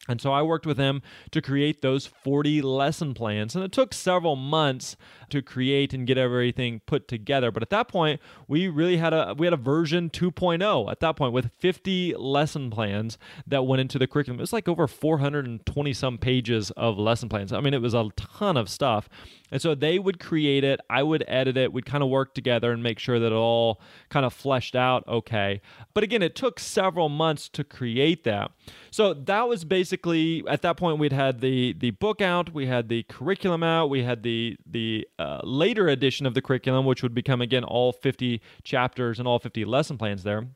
And 0.08 0.20
so 0.20 0.32
I 0.32 0.42
worked 0.42 0.66
with 0.66 0.78
him 0.78 1.02
to 1.30 1.42
create 1.42 1.82
those 1.82 2.06
40 2.06 2.62
lesson 2.62 3.14
plans. 3.14 3.54
And 3.54 3.64
it 3.64 3.72
took 3.72 3.92
several 3.92 4.36
months 4.36 4.96
to 5.30 5.42
create 5.42 5.92
and 5.92 6.06
get 6.06 6.18
everything 6.18 6.80
put 6.86 7.08
together. 7.08 7.50
But 7.50 7.62
at 7.62 7.70
that 7.70 7.88
point, 7.88 8.20
we 8.48 8.68
really 8.68 8.96
had 8.96 9.12
a 9.12 9.34
we 9.36 9.46
had 9.46 9.52
a 9.52 9.58
version 9.58 10.10
2.0 10.10 10.90
at 10.90 11.00
that 11.00 11.16
point 11.16 11.32
with 11.32 11.50
50 11.58 12.14
lesson 12.14 12.70
plans 12.70 13.18
that 13.46 13.66
went 13.66 13.80
into 13.80 13.98
the 13.98 14.06
curriculum. 14.06 14.38
It 14.38 14.42
was 14.42 14.52
like 14.52 14.68
over 14.68 14.86
420 14.86 15.92
some 15.92 16.18
pages 16.18 16.70
of 16.72 16.98
lesson 16.98 17.28
plans. 17.28 17.52
I 17.52 17.60
mean, 17.60 17.74
it 17.74 17.82
was 17.82 17.94
a 17.94 18.10
ton 18.16 18.56
of 18.56 18.68
stuff. 18.68 19.08
And 19.50 19.62
so 19.62 19.74
they 19.74 19.98
would 19.98 20.18
create 20.18 20.64
it, 20.64 20.80
I 20.90 21.02
would 21.02 21.24
edit 21.28 21.56
it, 21.56 21.72
we'd 21.72 21.86
kind 21.86 22.02
of 22.02 22.08
work 22.08 22.34
together 22.34 22.72
and 22.72 22.82
make 22.82 22.98
sure 22.98 23.18
that 23.18 23.26
it 23.26 23.32
all 23.32 23.80
kind 24.08 24.26
of 24.26 24.32
fleshed 24.32 24.74
out 24.74 25.06
okay. 25.06 25.60
But 25.94 26.04
again, 26.04 26.22
it 26.22 26.34
took 26.34 26.58
several 26.58 27.08
months 27.08 27.48
to 27.50 27.64
create 27.64 28.24
that. 28.24 28.52
So 28.90 29.14
that 29.14 29.48
was 29.48 29.64
basically 29.64 30.42
at 30.48 30.62
that 30.62 30.76
point 30.76 30.98
we'd 30.98 31.12
had 31.12 31.40
the 31.40 31.74
the 31.74 31.90
book 31.92 32.20
out, 32.20 32.52
we 32.52 32.66
had 32.66 32.88
the 32.88 33.02
curriculum 33.04 33.62
out, 33.62 33.90
we 33.90 34.02
had 34.02 34.22
the 34.22 34.56
the 34.66 35.06
uh, 35.18 35.40
later 35.44 35.88
edition 35.88 36.26
of 36.26 36.34
the 36.34 36.42
curriculum, 36.42 36.86
which 36.86 37.02
would 37.02 37.14
become 37.14 37.40
again 37.40 37.64
all 37.64 37.92
50 37.92 38.40
chapters 38.64 39.18
and 39.18 39.28
all 39.28 39.38
50 39.38 39.64
lesson 39.64 39.98
plans 39.98 40.22
there. 40.22 40.46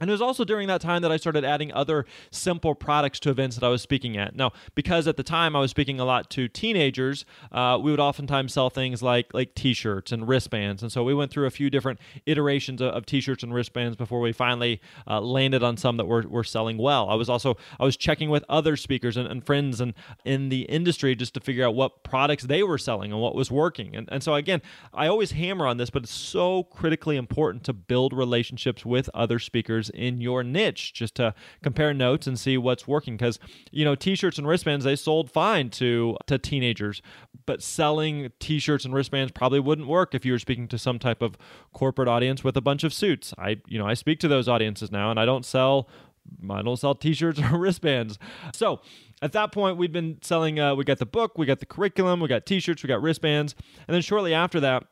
And 0.00 0.10
it 0.10 0.12
was 0.12 0.20
also 0.20 0.44
during 0.44 0.66
that 0.66 0.80
time 0.80 1.02
that 1.02 1.12
I 1.12 1.16
started 1.16 1.44
adding 1.44 1.72
other 1.72 2.04
simple 2.32 2.74
products 2.74 3.20
to 3.20 3.30
events 3.30 3.54
that 3.56 3.64
I 3.64 3.68
was 3.68 3.80
speaking 3.80 4.16
at. 4.16 4.34
Now, 4.34 4.50
because 4.74 5.06
at 5.06 5.16
the 5.16 5.22
time 5.22 5.54
I 5.54 5.60
was 5.60 5.70
speaking 5.70 6.00
a 6.00 6.04
lot 6.04 6.30
to 6.30 6.48
teenagers, 6.48 7.24
uh, 7.52 7.78
we 7.80 7.92
would 7.92 8.00
oftentimes 8.00 8.52
sell 8.52 8.70
things 8.70 9.04
like 9.04 9.32
like 9.32 9.54
T-shirts 9.54 10.10
and 10.10 10.26
wristbands. 10.26 10.82
And 10.82 10.90
so 10.90 11.04
we 11.04 11.14
went 11.14 11.30
through 11.30 11.46
a 11.46 11.50
few 11.50 11.70
different 11.70 12.00
iterations 12.26 12.80
of, 12.80 12.92
of 12.92 13.06
T-shirts 13.06 13.44
and 13.44 13.54
wristbands 13.54 13.96
before 13.96 14.18
we 14.18 14.32
finally 14.32 14.80
uh, 15.06 15.20
landed 15.20 15.62
on 15.62 15.76
some 15.76 15.96
that 15.98 16.06
were, 16.06 16.24
were 16.26 16.42
selling 16.42 16.76
well. 16.76 17.08
I 17.08 17.14
was 17.14 17.28
also 17.28 17.56
I 17.78 17.84
was 17.84 17.96
checking 17.96 18.30
with 18.30 18.44
other 18.48 18.76
speakers 18.76 19.16
and, 19.16 19.28
and 19.28 19.46
friends 19.46 19.80
and 19.80 19.94
in 20.24 20.48
the 20.48 20.62
industry 20.62 21.14
just 21.14 21.34
to 21.34 21.40
figure 21.40 21.64
out 21.64 21.76
what 21.76 22.02
products 22.02 22.42
they 22.44 22.64
were 22.64 22.78
selling 22.78 23.12
and 23.12 23.20
what 23.20 23.36
was 23.36 23.48
working. 23.48 23.94
And, 23.94 24.08
and 24.10 24.24
so 24.24 24.34
again, 24.34 24.60
I 24.92 25.06
always 25.06 25.30
hammer 25.30 25.68
on 25.68 25.76
this, 25.76 25.90
but 25.90 26.02
it's 26.02 26.12
so 26.12 26.64
critically 26.64 27.16
important 27.16 27.62
to 27.64 27.72
build 27.72 28.12
relationships 28.12 28.84
with 28.84 29.08
other 29.14 29.38
speakers 29.38 29.83
in 29.90 30.20
your 30.20 30.42
niche 30.42 30.92
just 30.92 31.14
to 31.14 31.34
compare 31.62 31.94
notes 31.94 32.26
and 32.26 32.38
see 32.38 32.56
what's 32.56 32.86
working 32.86 33.16
because 33.16 33.38
you 33.70 33.84
know 33.84 33.94
t-shirts 33.94 34.38
and 34.38 34.46
wristbands 34.46 34.84
they 34.84 34.96
sold 34.96 35.30
fine 35.30 35.70
to 35.70 36.16
to 36.26 36.38
teenagers 36.38 37.02
but 37.46 37.62
selling 37.62 38.30
t-shirts 38.38 38.84
and 38.84 38.94
wristbands 38.94 39.32
probably 39.32 39.60
wouldn't 39.60 39.88
work 39.88 40.14
if 40.14 40.24
you 40.24 40.32
were 40.32 40.38
speaking 40.38 40.68
to 40.68 40.78
some 40.78 40.98
type 40.98 41.22
of 41.22 41.36
corporate 41.72 42.08
audience 42.08 42.42
with 42.42 42.56
a 42.56 42.60
bunch 42.60 42.84
of 42.84 42.92
suits 42.92 43.34
i 43.38 43.56
you 43.66 43.78
know 43.78 43.86
i 43.86 43.94
speak 43.94 44.18
to 44.18 44.28
those 44.28 44.48
audiences 44.48 44.90
now 44.90 45.10
and 45.10 45.18
i 45.18 45.24
don't 45.24 45.44
sell 45.44 45.88
I 46.50 46.62
don't 46.62 46.76
sell 46.76 46.94
t-shirts 46.94 47.40
or 47.52 47.58
wristbands. 47.58 48.18
So 48.52 48.80
at 49.22 49.32
that 49.32 49.52
point, 49.52 49.76
we'd 49.76 49.92
been 49.92 50.18
selling. 50.22 50.58
Uh, 50.58 50.74
we 50.74 50.84
got 50.84 50.98
the 50.98 51.06
book, 51.06 51.38
we 51.38 51.46
got 51.46 51.60
the 51.60 51.66
curriculum, 51.66 52.20
we 52.20 52.28
got 52.28 52.46
t-shirts, 52.46 52.82
we 52.82 52.88
got 52.88 53.02
wristbands, 53.02 53.54
and 53.86 53.94
then 53.94 54.02
shortly 54.02 54.34
after 54.34 54.60
that, 54.60 54.84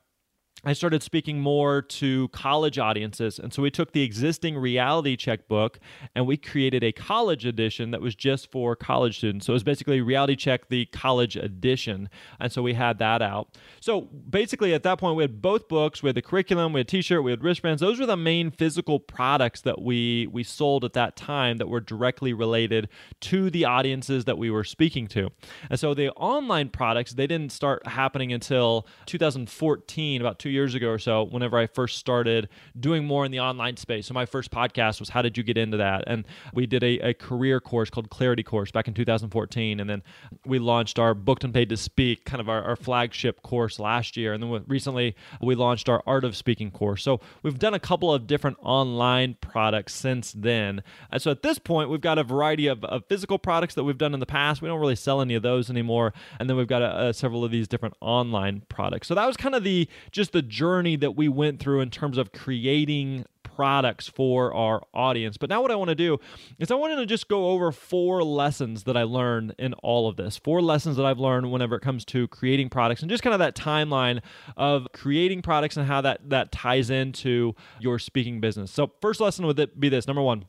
I 0.65 0.75
started 0.75 1.03
speaking 1.03 1.41
more 1.41 1.83
to 1.83 2.29
college 2.29 2.79
audiences. 2.79 3.41
And 3.41 3.53
so 3.53 3.63
we 3.63 3.71
took 3.71 3.91
the 3.91 4.03
existing 4.03 4.57
reality 4.57 5.17
check 5.17 5.49
book 5.49 5.81
and 6.15 6.25
we 6.25 6.37
created 6.37 6.85
a 6.85 6.93
college 6.93 7.45
edition 7.45 7.91
that 7.91 8.01
was 8.01 8.15
just 8.15 8.53
for 8.53 8.77
college 8.77 9.19
students. 9.19 9.47
So 9.47 9.53
it 9.53 9.55
was 9.55 9.65
basically 9.65 10.01
reality 10.01 10.37
check, 10.37 10.69
the 10.69 10.87
college 10.87 11.35
edition. 11.35 12.09
And 12.39 12.53
so 12.53 12.63
we 12.63 12.75
had 12.75 12.99
that 13.01 13.23
out. 13.23 13.57
So 13.81 14.03
basically, 14.03 14.73
at 14.73 14.85
that 14.85 14.99
point, 14.99 15.17
we 15.17 15.25
had 15.25 15.43
both 15.43 15.67
books. 15.67 16.01
We 16.01 16.11
had 16.11 16.15
the 16.15 16.23
curriculum, 16.23 16.73
we 16.73 16.81
had 16.81 16.89
t 16.89 17.03
shirt, 17.03 17.25
we 17.25 17.33
had 17.33 17.43
wristbands. 17.43 17.81
Those 17.81 17.99
were 17.99 18.07
the 18.07 18.17
main 18.17 18.53
physical 18.53 19.01
products 19.01 19.63
that 19.63 19.83
we, 19.83 20.29
we 20.29 20.45
sold 20.45 20.85
at 20.85 20.93
that 20.93 21.17
time 21.17 21.59
that 21.59 21.69
were 21.69 21.81
directly 21.81 22.33
related 22.33 22.89
to 23.23 23.51
the 23.51 23.65
audiences 23.65 24.27
that 24.27 24.39
we 24.39 24.49
were 24.49 24.65
speaking 24.65 25.09
to. 25.09 25.31
And 25.69 25.81
so 25.81 25.93
the 25.93 26.13
online 26.13 26.69
products, 26.69 27.15
they 27.15 27.27
didn't 27.27 27.51
start 27.51 27.85
happening 27.85 28.33
until 28.33 28.87
2014, 29.07 30.21
about 30.21 30.39
two 30.39 30.52
years 30.53 30.75
ago 30.75 30.89
or 30.89 30.99
so, 30.99 31.25
whenever 31.25 31.59
I 31.59 31.67
first 31.67 31.99
started 31.99 32.49
doing 32.79 33.05
more 33.05 33.25
in 33.25 33.33
the 33.33 33.41
online 33.41 33.77
space. 33.77 34.07
So 34.07 34.15
my 34.15 34.27
first 34.27 34.51
podcast 34.51 35.01
was 35.01 35.09
How 35.09 35.23
Did 35.23 35.37
You 35.37 35.43
Get 35.43 35.57
Into 35.57 35.77
That? 35.79 36.05
And 36.07 36.25
we 36.53 36.67
did 36.67 36.83
a, 36.83 36.99
a 37.01 37.15
career 37.15 37.61
course 37.61 37.91
called 37.91 38.11
Clarity 38.11 38.43
Course 38.43 38.71
back 38.71 38.89
in 38.89 38.95
2014. 38.95 39.81
And 39.81 39.89
then 39.89 40.03
we 40.47 40.59
launched 40.59 40.99
our 40.99 41.15
Booked 41.15 41.45
and 41.45 41.55
Paid 41.55 41.69
to 41.71 41.77
Speak, 41.77 42.25
kind 42.25 42.41
of 42.41 42.49
our, 42.49 42.63
our 42.63 42.77
flagship 42.77 43.43
course 43.43 43.79
last 43.79 44.17
year. 44.17 44.33
And 44.33 44.43
then 44.43 44.65
recently 44.69 45.17
we 45.41 45.55
launched 45.55 45.89
our 45.89 46.03
Art 46.07 46.25
of 46.25 46.37
Speaking 46.37 46.71
course. 46.71 47.03
So 47.03 47.21
we've 47.43 47.59
done 47.59 47.75
a 47.75 47.81
couple 47.81 48.13
of 48.13 48.27
different 48.27 48.59
online 48.63 49.37
products 49.41 49.95
since 49.95 50.33
then. 50.33 50.83
And 51.11 51.23
so 51.23 51.31
at 51.31 51.43
this 51.43 51.59
point, 51.59 51.91
we've 51.91 52.01
got 52.01 52.19
a 52.19 52.25
variety 52.25 52.67
of, 52.67 52.85
of 52.85 53.05
physical 53.07 53.39
products 53.39 53.75
that 53.75 53.85
we've 53.85 53.99
done 53.99 54.15
in 54.15 54.21
the 54.21 54.27
past. 54.27 54.63
We 54.63 54.69
don't 54.69 54.81
really 54.81 54.97
sell 54.97 55.21
any 55.21 55.35
of 55.35 55.43
those 55.43 55.71
anymore. 55.71 56.13
And 56.39 56.49
then 56.49 56.57
we've 56.57 56.67
got 56.67 56.83
a, 56.83 57.09
a, 57.09 57.15
several 57.15 57.45
of 57.45 57.51
these 57.51 57.69
different 57.69 57.95
online 58.01 58.63
products. 58.69 59.09
So 59.09 59.15
that 59.15 59.27
was 59.27 59.37
kind 59.37 59.55
of 59.55 59.65
the 59.65 59.89
just 60.11 60.33
the 60.33 60.42
journey 60.43 60.97
that 60.97 61.17
we 61.17 61.29
went 61.29 61.61
through 61.61 61.81
in 61.81 61.91
terms 61.91 62.19
of 62.19 62.33
creating 62.33 63.25
products 63.43 64.09
for 64.09 64.53
our 64.55 64.83
audience. 64.95 65.37
But 65.37 65.51
now, 65.51 65.63
what 65.63 65.71
I 65.71 65.77
want 65.77 65.89
to 65.89 65.95
do 65.95 66.19
is 66.59 66.71
I 66.71 66.75
want 66.75 66.99
to 66.99 67.07
just 67.07 67.29
go 67.29 67.51
over 67.51 67.71
four 67.73 68.23
lessons 68.23 68.85
that 68.85 68.97
I 68.97 69.03
learned 69.03 69.55
in 69.59 69.75
all 69.75 70.09
of 70.09 70.17
this. 70.17 70.37
Four 70.37 70.63
lessons 70.63 70.97
that 70.97 71.07
I've 71.07 71.19
learned 71.19 71.51
whenever 71.51 71.77
it 71.77 71.81
comes 71.81 72.05
to 72.07 72.29
creating 72.29 72.71
products 72.71 73.03
and 73.03 73.11
just 73.11 73.23
kind 73.23 73.35
of 73.35 73.41
that 73.41 73.55
timeline 73.55 74.21
of 74.57 74.89
creating 74.93 75.43
products 75.43 75.77
and 75.77 75.87
how 75.87 76.01
that, 76.01 76.31
that 76.31 76.53
ties 76.53 76.91
into 76.91 77.55
your 77.79 77.99
speaking 77.99 78.41
business. 78.41 78.71
So, 78.71 78.93
first 79.01 79.21
lesson 79.21 79.47
would 79.47 79.71
be 79.79 79.89
this 79.89 80.07
number 80.07 80.23
one 80.23 80.47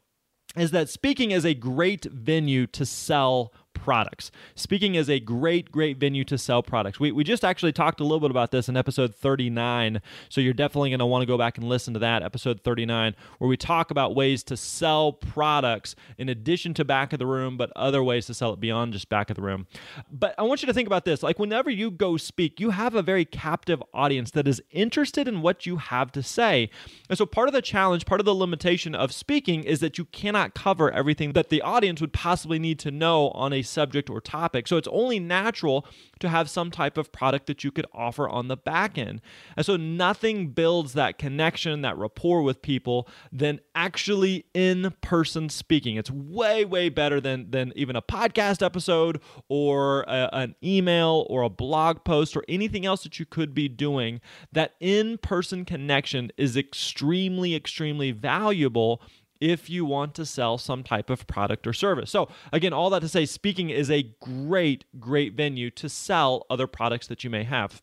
is 0.56 0.72
that 0.72 0.88
speaking 0.88 1.32
is 1.32 1.46
a 1.46 1.54
great 1.54 2.06
venue 2.06 2.68
to 2.68 2.86
sell 2.86 3.52
products. 3.74 4.32
Speaking 4.56 4.96
is 4.96 5.10
a 5.10 5.20
great, 5.20 5.72
great 5.72 5.98
venue 5.98 6.24
to 6.25 6.38
sell 6.38 6.63
products. 6.63 7.00
We, 7.00 7.12
we 7.12 7.24
just 7.24 7.44
actually 7.44 7.74
talked 7.74 8.00
a 8.00 8.03
little 8.03 8.20
bit 8.20 8.32
about 8.32 8.51
this 8.51 8.70
in 8.70 8.77
episode 8.77 9.13
39. 9.13 10.01
So 10.30 10.42
you're 10.42 10.53
definitely 10.53 10.89
going 10.89 11.00
to 11.00 11.06
want 11.06 11.22
to 11.22 11.25
go 11.25 11.38
back 11.38 11.58
and 11.58 11.68
listen 11.68 11.94
to 11.94 12.00
that, 12.00 12.24
episode 12.24 12.62
39, 12.62 13.15
where 13.39 13.48
we 13.48 13.58
talk 13.58 13.92
about 13.92 14.15
ways 14.15 14.44
to 14.44 14.58
sell 14.58 15.12
products 15.12 15.96
in 16.18 16.30
addition 16.30 16.74
to 16.75 16.86
back 16.86 17.13
of 17.13 17.20
the 17.20 17.25
room, 17.25 17.58
but 17.58 17.72
other 17.75 18.03
ways 18.03 18.25
to 18.27 18.34
sell 18.34 18.53
it 18.53 18.60
beyond 18.60 18.94
just 18.94 19.10
back 19.10 19.30
of 19.30 19.36
the 19.36 19.42
room. 19.42 19.68
But 20.12 20.36
I 20.38 20.44
want 20.44 20.62
you 20.62 20.68
to 20.68 20.74
think 20.74 20.88
about 20.88 21.06
this 21.06 21.24
like, 21.24 21.39
whenever 21.39 21.70
you 21.70 21.92
go 21.92 22.18
speak, 22.18 22.60
you 22.60 22.70
have 22.70 22.96
a 22.96 23.01
very 23.01 23.25
captive 23.25 23.82
audience 23.94 24.32
that 24.32 24.48
is 24.48 24.62
interested 24.72 25.27
in 25.27 25.42
what 25.42 25.65
you 25.65 25.77
have 25.77 26.12
to 26.13 26.24
say. 26.24 26.70
And 27.10 27.18
so 27.18 27.25
part 27.25 27.48
of 27.48 27.53
the 27.53 27.62
challenge, 27.62 28.06
part 28.06 28.22
of 28.22 28.25
the 28.25 28.36
limitation 28.36 28.96
of 28.96 29.12
speaking 29.12 29.63
is 29.63 29.80
that 29.80 29.98
you 29.98 30.06
cannot 30.06 30.53
cover 30.53 30.92
everything 30.92 31.34
that 31.34 31.50
the 31.50 31.62
audience 31.62 32.01
would 32.01 32.13
possibly 32.13 32.60
need 32.60 32.80
to 32.80 32.92
know 32.92 33.30
on 33.30 33.53
a 33.53 33.62
subject 33.63 34.10
or 34.10 34.22
topic. 34.22 34.67
So 34.67 34.77
it's 34.77 34.88
only 34.89 35.20
natural 35.20 35.86
to 36.20 36.29
have 36.29 36.50
some 36.50 36.72
type 36.72 36.98
of 36.98 37.12
product 37.12 37.48
that 37.48 37.63
you 37.63 37.72
could 37.72 37.86
offer 37.93 38.27
on 38.29 38.48
the 38.48 38.58
back 38.58 38.98
end. 38.98 39.22
And 39.58 39.65
so 39.65 39.75
nothing 39.75 40.50
builds 40.50 40.93
that 40.93 41.17
connection, 41.17 41.82
that 41.82 41.98
rapport 41.98 42.41
with 42.41 42.62
people 42.62 43.08
than 43.32 43.60
actually 43.75 44.46
in 44.53 44.93
person 45.01 45.50
speaking. 45.50 45.96
It's 45.96 46.12
way, 46.12 46.65
way 46.65 46.89
better 46.89 47.20
than, 47.20 47.51
than 47.51 47.74
even 47.75 47.96
a 47.96 48.01
podcast 48.01 48.63
episode 48.63 49.22
or 49.50 50.03
a, 50.03 50.29
an 50.34 50.55
email 50.63 51.25
or 51.29 51.41
a 51.41 51.50
blog 51.50 52.03
post 52.03 52.38
or 52.38 52.43
anything 52.48 52.86
else 52.86 53.03
that 53.03 53.20
you 53.20 53.25
could 53.25 53.53
be 53.53 53.67
doing. 53.67 54.22
That 54.51 54.75
in 54.79 55.17
person 55.17 55.65
connection 55.65 56.32
is 56.38 56.55
extremely, 56.55 57.55
extremely 57.55 58.12
valuable 58.12 59.01
if 59.44 59.70
you 59.70 59.84
want 59.84 60.16
to 60.16 60.26
sell 60.26 60.58
some 60.58 60.84
type 60.84 61.10
of 61.10 61.28
product 61.28 61.68
or 61.68 61.74
service. 61.74 62.10
So, 62.10 62.30
again, 62.54 62.72
all 62.72 62.90
that 62.92 63.02
to 63.02 63.10
say, 63.10 63.26
speaking 63.26 63.70
is 63.70 63.92
a 63.92 64.10
great, 64.22 64.86
great 65.00 65.34
venue 65.34 65.70
to 65.72 65.90
sell 65.90 66.46
other 66.50 66.66
products 66.66 67.08
that 67.08 67.26
you 67.26 67.30
may 67.30 67.44
have. 67.44 67.82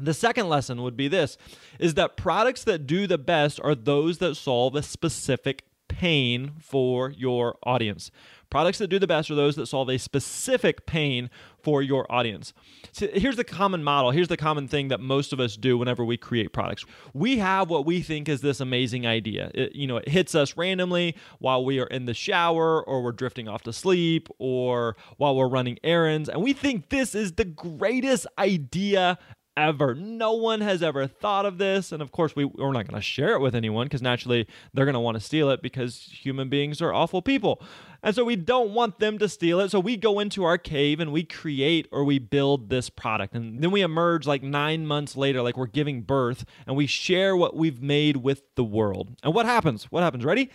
The 0.00 0.14
second 0.14 0.48
lesson 0.48 0.82
would 0.82 0.96
be 0.96 1.08
this 1.08 1.36
is 1.78 1.94
that 1.94 2.16
products 2.16 2.64
that 2.64 2.86
do 2.86 3.06
the 3.06 3.18
best 3.18 3.60
are 3.62 3.74
those 3.74 4.18
that 4.18 4.36
solve 4.36 4.74
a 4.74 4.82
specific 4.82 5.64
pain 5.88 6.52
for 6.60 7.10
your 7.10 7.56
audience. 7.62 8.10
Products 8.48 8.78
that 8.78 8.88
do 8.88 8.98
the 8.98 9.06
best 9.06 9.30
are 9.30 9.34
those 9.34 9.56
that 9.56 9.66
solve 9.66 9.88
a 9.88 9.98
specific 9.98 10.86
pain 10.86 11.30
for 11.66 11.82
your 11.82 12.06
audience. 12.12 12.52
So 12.92 13.08
here's 13.12 13.34
the 13.34 13.42
common 13.42 13.82
model. 13.82 14.12
Here's 14.12 14.28
the 14.28 14.36
common 14.36 14.68
thing 14.68 14.86
that 14.86 15.00
most 15.00 15.32
of 15.32 15.40
us 15.40 15.56
do 15.56 15.76
whenever 15.76 16.04
we 16.04 16.16
create 16.16 16.52
products. 16.52 16.84
We 17.12 17.38
have 17.38 17.68
what 17.70 17.84
we 17.84 18.02
think 18.02 18.28
is 18.28 18.40
this 18.40 18.60
amazing 18.60 19.04
idea. 19.04 19.50
It, 19.52 19.74
you 19.74 19.88
know, 19.88 19.96
it 19.96 20.08
hits 20.08 20.36
us 20.36 20.56
randomly 20.56 21.16
while 21.40 21.64
we 21.64 21.80
are 21.80 21.86
in 21.86 22.04
the 22.04 22.14
shower 22.14 22.80
or 22.84 23.02
we're 23.02 23.10
drifting 23.10 23.48
off 23.48 23.62
to 23.62 23.72
sleep 23.72 24.28
or 24.38 24.96
while 25.16 25.34
we're 25.34 25.48
running 25.48 25.76
errands 25.82 26.28
and 26.28 26.40
we 26.40 26.52
think 26.52 26.90
this 26.90 27.16
is 27.16 27.32
the 27.32 27.44
greatest 27.44 28.28
idea 28.38 29.18
ever. 29.56 29.94
No 29.94 30.32
one 30.32 30.60
has 30.60 30.82
ever 30.82 31.06
thought 31.06 31.46
of 31.46 31.58
this. 31.58 31.92
And 31.92 32.02
of 32.02 32.12
course, 32.12 32.36
we, 32.36 32.44
we're 32.44 32.72
not 32.72 32.86
going 32.86 33.00
to 33.00 33.00
share 33.00 33.34
it 33.34 33.40
with 33.40 33.54
anyone 33.54 33.86
because 33.86 34.02
naturally 34.02 34.46
they're 34.74 34.84
going 34.84 34.94
to 34.94 35.00
want 35.00 35.16
to 35.16 35.20
steal 35.20 35.50
it 35.50 35.62
because 35.62 36.08
human 36.12 36.48
beings 36.48 36.82
are 36.82 36.92
awful 36.92 37.22
people. 37.22 37.62
And 38.02 38.14
so 38.14 38.24
we 38.24 38.36
don't 38.36 38.72
want 38.72 38.98
them 38.98 39.18
to 39.18 39.28
steal 39.28 39.58
it. 39.60 39.70
So 39.70 39.80
we 39.80 39.96
go 39.96 40.20
into 40.20 40.44
our 40.44 40.58
cave 40.58 41.00
and 41.00 41.12
we 41.12 41.24
create 41.24 41.88
or 41.90 42.04
we 42.04 42.18
build 42.18 42.68
this 42.68 42.90
product. 42.90 43.34
And 43.34 43.60
then 43.60 43.70
we 43.70 43.82
emerge 43.82 44.26
like 44.26 44.42
nine 44.42 44.86
months 44.86 45.16
later, 45.16 45.42
like 45.42 45.56
we're 45.56 45.66
giving 45.66 46.02
birth, 46.02 46.44
and 46.66 46.76
we 46.76 46.86
share 46.86 47.36
what 47.36 47.56
we've 47.56 47.82
made 47.82 48.18
with 48.18 48.42
the 48.54 48.64
world. 48.64 49.16
And 49.22 49.34
what 49.34 49.46
happens? 49.46 49.84
What 49.84 50.02
happens? 50.02 50.24
Ready? 50.24 50.50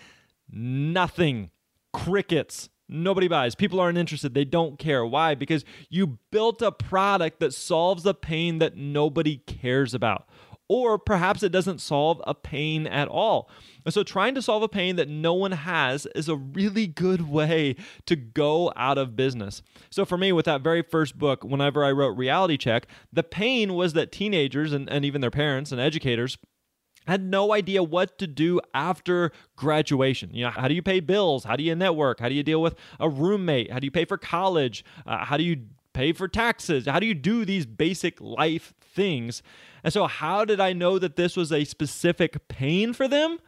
Nothing. 0.50 1.50
Crickets. 1.94 2.70
Nobody 2.92 3.30
buys. 3.30 3.56
People 3.56 3.80
aren't 3.80 3.98
interested. 3.98 4.34
They 4.34 4.44
don't 4.44 4.78
care. 4.78 5.06
Why? 5.06 5.34
Because 5.34 5.64
you 5.90 6.20
built 6.30 6.62
a 6.62 6.74
product 6.74 7.40
that 7.40 7.54
solves 7.54 8.06
a 8.06 8.14
pain 8.14 8.60
that 8.60 8.76
nobody 8.76 9.38
cares 9.38 9.94
about. 9.94 10.28
Or 10.68 10.98
perhaps 10.98 11.44
it 11.44 11.52
doesn't 11.52 11.80
solve 11.80 12.22
a 12.26 12.34
pain 12.34 12.88
at 12.88 13.08
all. 13.08 13.50
And 13.86 13.94
so, 13.94 14.04
trying 14.04 14.36
to 14.36 14.42
solve 14.42 14.64
a 14.64 14.70
pain 14.70 14.96
that 14.96 15.10
no 15.10 15.34
one 15.34 15.52
has 15.52 16.06
is 16.16 16.30
a 16.30 16.36
really 16.36 16.88
good 16.88 17.30
way 17.30 17.76
to 18.06 18.16
go 18.16 18.72
out 18.78 18.98
of 18.98 19.18
business. 19.18 19.62
So, 19.90 20.06
for 20.06 20.18
me, 20.18 20.32
with 20.32 20.46
that 20.46 20.62
very 20.62 20.82
first 20.82 21.18
book, 21.18 21.44
whenever 21.44 21.84
I 21.84 21.92
wrote 21.92 22.18
Reality 22.18 22.56
Check, 22.56 22.88
the 23.12 23.24
pain 23.24 23.74
was 23.74 23.92
that 23.94 24.14
teenagers 24.14 24.72
and, 24.72 24.90
and 24.90 25.04
even 25.04 25.20
their 25.20 25.30
parents 25.32 25.74
and 25.74 25.82
educators 25.82 26.38
had 27.08 27.24
no 27.24 27.54
idea 27.54 27.84
what 27.84 28.18
to 28.20 28.28
do 28.28 28.60
after 28.74 29.32
graduation. 29.56 30.30
You 30.34 30.46
know, 30.46 30.52
how 30.52 30.68
do 30.68 30.74
you 30.74 30.82
pay 30.82 31.00
bills? 31.00 31.44
How 31.44 31.56
do 31.56 31.64
you 31.64 31.76
network? 31.76 32.20
How 32.20 32.30
do 32.30 32.36
you 32.36 32.44
deal 32.44 32.62
with 32.62 32.76
a 33.00 33.10
roommate? 33.10 33.72
How 33.72 33.80
do 33.80 33.86
you 33.86 33.92
pay 33.92 34.06
for 34.06 34.18
college? 34.18 34.86
Uh, 35.06 35.26
how 35.26 35.38
do 35.38 35.44
you 35.44 35.62
pay 35.94 36.14
for 36.14 36.28
taxes? 36.28 36.86
How 36.86 37.00
do 37.00 37.06
you 37.06 37.14
do 37.14 37.46
these 37.46 37.66
basic 37.66 38.20
life 38.22 38.74
things? 38.80 39.42
And 39.84 39.92
so, 39.92 40.08
how 40.08 40.46
did 40.46 40.60
I 40.60 40.74
know 40.74 41.00
that 41.00 41.16
this 41.16 41.36
was 41.36 41.52
a 41.52 41.64
specific 41.64 42.48
pain 42.48 42.94
for 42.94 43.08
them? 43.08 43.40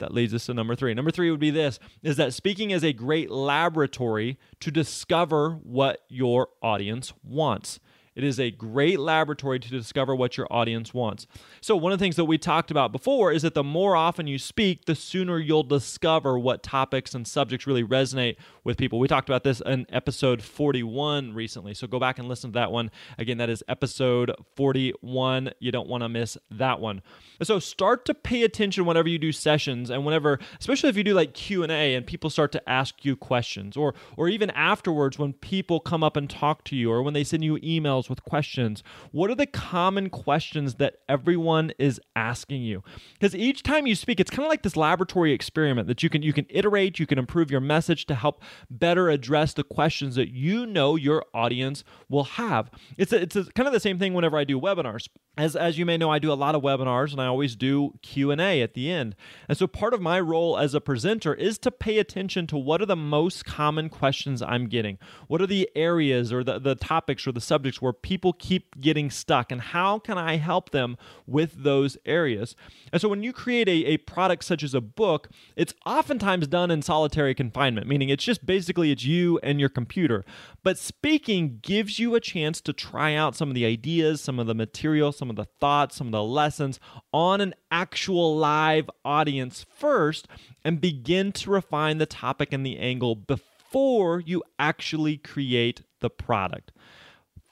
that 0.00 0.12
leads 0.12 0.34
us 0.34 0.46
to 0.46 0.54
number 0.54 0.74
three. 0.74 0.92
Number 0.92 1.10
three 1.10 1.30
would 1.30 1.40
be 1.40 1.50
this 1.50 1.78
is 2.02 2.16
that 2.16 2.34
speaking 2.34 2.72
is 2.72 2.82
a 2.82 2.92
great 2.92 3.30
laboratory 3.30 4.38
to 4.58 4.70
discover 4.70 5.52
what 5.62 6.00
your 6.08 6.48
audience 6.60 7.12
wants. 7.22 7.78
It 8.14 8.24
is 8.24 8.40
a 8.40 8.50
great 8.50 8.98
laboratory 8.98 9.60
to 9.60 9.68
discover 9.68 10.14
what 10.14 10.36
your 10.36 10.46
audience 10.50 10.92
wants. 10.92 11.26
So, 11.60 11.76
one 11.76 11.92
of 11.92 11.98
the 11.98 12.02
things 12.02 12.16
that 12.16 12.24
we 12.24 12.38
talked 12.38 12.70
about 12.70 12.90
before 12.90 13.30
is 13.30 13.42
that 13.42 13.54
the 13.54 13.62
more 13.62 13.94
often 13.94 14.26
you 14.26 14.38
speak, 14.38 14.86
the 14.86 14.96
sooner 14.96 15.38
you'll 15.38 15.62
discover 15.62 16.38
what 16.38 16.62
topics 16.62 17.14
and 17.14 17.26
subjects 17.26 17.66
really 17.68 17.84
resonate 17.84 18.36
with 18.64 18.76
people. 18.76 18.98
We 18.98 19.06
talked 19.06 19.28
about 19.28 19.44
this 19.44 19.62
in 19.64 19.86
episode 19.90 20.42
41 20.42 21.34
recently. 21.34 21.72
So, 21.72 21.86
go 21.86 22.00
back 22.00 22.18
and 22.18 22.28
listen 22.28 22.50
to 22.50 22.58
that 22.58 22.72
one. 22.72 22.90
Again, 23.16 23.38
that 23.38 23.48
is 23.48 23.62
episode 23.68 24.34
41. 24.56 25.52
You 25.60 25.70
don't 25.70 25.88
want 25.88 26.02
to 26.02 26.08
miss 26.08 26.36
that 26.50 26.80
one. 26.80 27.02
So, 27.42 27.60
start 27.60 28.04
to 28.06 28.14
pay 28.14 28.42
attention 28.42 28.86
whenever 28.86 29.08
you 29.08 29.18
do 29.18 29.30
sessions 29.30 29.88
and 29.88 30.04
whenever, 30.04 30.40
especially 30.58 30.88
if 30.88 30.96
you 30.96 31.04
do 31.04 31.14
like 31.14 31.32
Q&A 31.32 31.94
and 31.94 32.04
people 32.04 32.28
start 32.28 32.50
to 32.52 32.68
ask 32.68 33.04
you 33.04 33.14
questions 33.14 33.76
or 33.76 33.94
or 34.16 34.28
even 34.28 34.50
afterwards 34.50 35.18
when 35.18 35.32
people 35.32 35.78
come 35.78 36.02
up 36.02 36.16
and 36.16 36.28
talk 36.28 36.64
to 36.64 36.76
you 36.76 36.90
or 36.90 37.02
when 37.02 37.14
they 37.14 37.24
send 37.24 37.44
you 37.44 37.56
emails 37.58 37.99
emails 38.00 38.08
with 38.08 38.22
questions. 38.22 38.82
What 39.12 39.30
are 39.30 39.34
the 39.34 39.46
common 39.46 40.10
questions 40.10 40.76
that 40.76 40.96
everyone 41.08 41.72
is 41.78 42.00
asking 42.16 42.62
you? 42.62 42.82
Because 43.14 43.34
each 43.34 43.62
time 43.62 43.86
you 43.86 43.94
speak, 43.94 44.20
it's 44.20 44.30
kind 44.30 44.44
of 44.44 44.48
like 44.48 44.62
this 44.62 44.76
laboratory 44.76 45.32
experiment 45.32 45.88
that 45.88 46.02
you 46.02 46.10
can 46.10 46.22
you 46.22 46.32
can 46.32 46.46
iterate, 46.48 46.98
you 46.98 47.06
can 47.06 47.18
improve 47.18 47.50
your 47.50 47.60
message 47.60 48.06
to 48.06 48.14
help 48.14 48.42
better 48.68 49.08
address 49.08 49.52
the 49.54 49.64
questions 49.64 50.14
that 50.16 50.30
you 50.30 50.66
know 50.66 50.96
your 50.96 51.24
audience 51.34 51.84
will 52.08 52.24
have. 52.24 52.70
It's 52.96 53.12
a, 53.12 53.22
it's 53.22 53.36
a, 53.36 53.44
kind 53.52 53.66
of 53.66 53.72
the 53.72 53.80
same 53.80 53.98
thing 53.98 54.14
whenever 54.14 54.36
I 54.36 54.44
do 54.44 54.60
webinars. 54.60 55.08
As 55.36 55.56
as 55.56 55.78
you 55.78 55.86
may 55.86 55.96
know, 55.96 56.10
I 56.10 56.18
do 56.18 56.32
a 56.32 56.34
lot 56.34 56.54
of 56.54 56.62
webinars 56.62 57.12
and 57.12 57.20
I 57.20 57.26
always 57.26 57.56
do 57.56 57.94
Q&A 58.02 58.62
at 58.62 58.74
the 58.74 58.90
end. 58.90 59.14
And 59.48 59.56
so 59.56 59.66
part 59.66 59.94
of 59.94 60.00
my 60.00 60.20
role 60.20 60.58
as 60.58 60.74
a 60.74 60.80
presenter 60.80 61.34
is 61.34 61.58
to 61.58 61.70
pay 61.70 61.98
attention 61.98 62.46
to 62.48 62.56
what 62.56 62.82
are 62.82 62.86
the 62.86 62.96
most 62.96 63.44
common 63.44 63.88
questions 63.88 64.42
I'm 64.42 64.66
getting. 64.66 64.98
What 65.28 65.40
are 65.40 65.46
the 65.46 65.68
areas 65.74 66.32
or 66.32 66.42
the, 66.44 66.58
the 66.58 66.74
topics 66.74 67.26
or 67.26 67.32
the 67.32 67.40
subjects 67.40 67.80
where 67.80 67.89
where 67.90 67.92
people 67.92 68.32
keep 68.32 68.80
getting 68.80 69.10
stuck 69.10 69.50
and 69.50 69.60
how 69.60 69.98
can 69.98 70.16
I 70.16 70.36
help 70.36 70.70
them 70.70 70.96
with 71.26 71.64
those 71.64 71.98
areas? 72.06 72.54
And 72.92 73.02
so 73.02 73.08
when 73.08 73.24
you 73.24 73.32
create 73.32 73.68
a, 73.68 73.84
a 73.86 73.96
product 73.96 74.44
such 74.44 74.62
as 74.62 74.74
a 74.74 74.80
book, 74.80 75.28
it's 75.56 75.74
oftentimes 75.84 76.46
done 76.46 76.70
in 76.70 76.82
solitary 76.82 77.34
confinement, 77.34 77.88
meaning 77.88 78.08
it's 78.08 78.22
just 78.22 78.46
basically 78.46 78.92
it's 78.92 79.02
you 79.02 79.40
and 79.42 79.58
your 79.58 79.68
computer. 79.68 80.24
But 80.62 80.78
speaking 80.78 81.58
gives 81.62 81.98
you 81.98 82.14
a 82.14 82.20
chance 82.20 82.60
to 82.60 82.72
try 82.72 83.14
out 83.16 83.34
some 83.34 83.48
of 83.48 83.56
the 83.56 83.66
ideas, 83.66 84.20
some 84.20 84.38
of 84.38 84.46
the 84.46 84.54
material, 84.54 85.10
some 85.10 85.28
of 85.28 85.34
the 85.34 85.48
thoughts, 85.58 85.96
some 85.96 86.06
of 86.06 86.12
the 86.12 86.22
lessons 86.22 86.78
on 87.12 87.40
an 87.40 87.54
actual 87.72 88.36
live 88.36 88.88
audience 89.04 89.66
first 89.68 90.28
and 90.64 90.80
begin 90.80 91.32
to 91.32 91.50
refine 91.50 91.98
the 91.98 92.06
topic 92.06 92.52
and 92.52 92.64
the 92.64 92.78
angle 92.78 93.16
before 93.16 94.20
you 94.20 94.44
actually 94.60 95.16
create 95.16 95.82
the 96.00 96.10
product. 96.10 96.70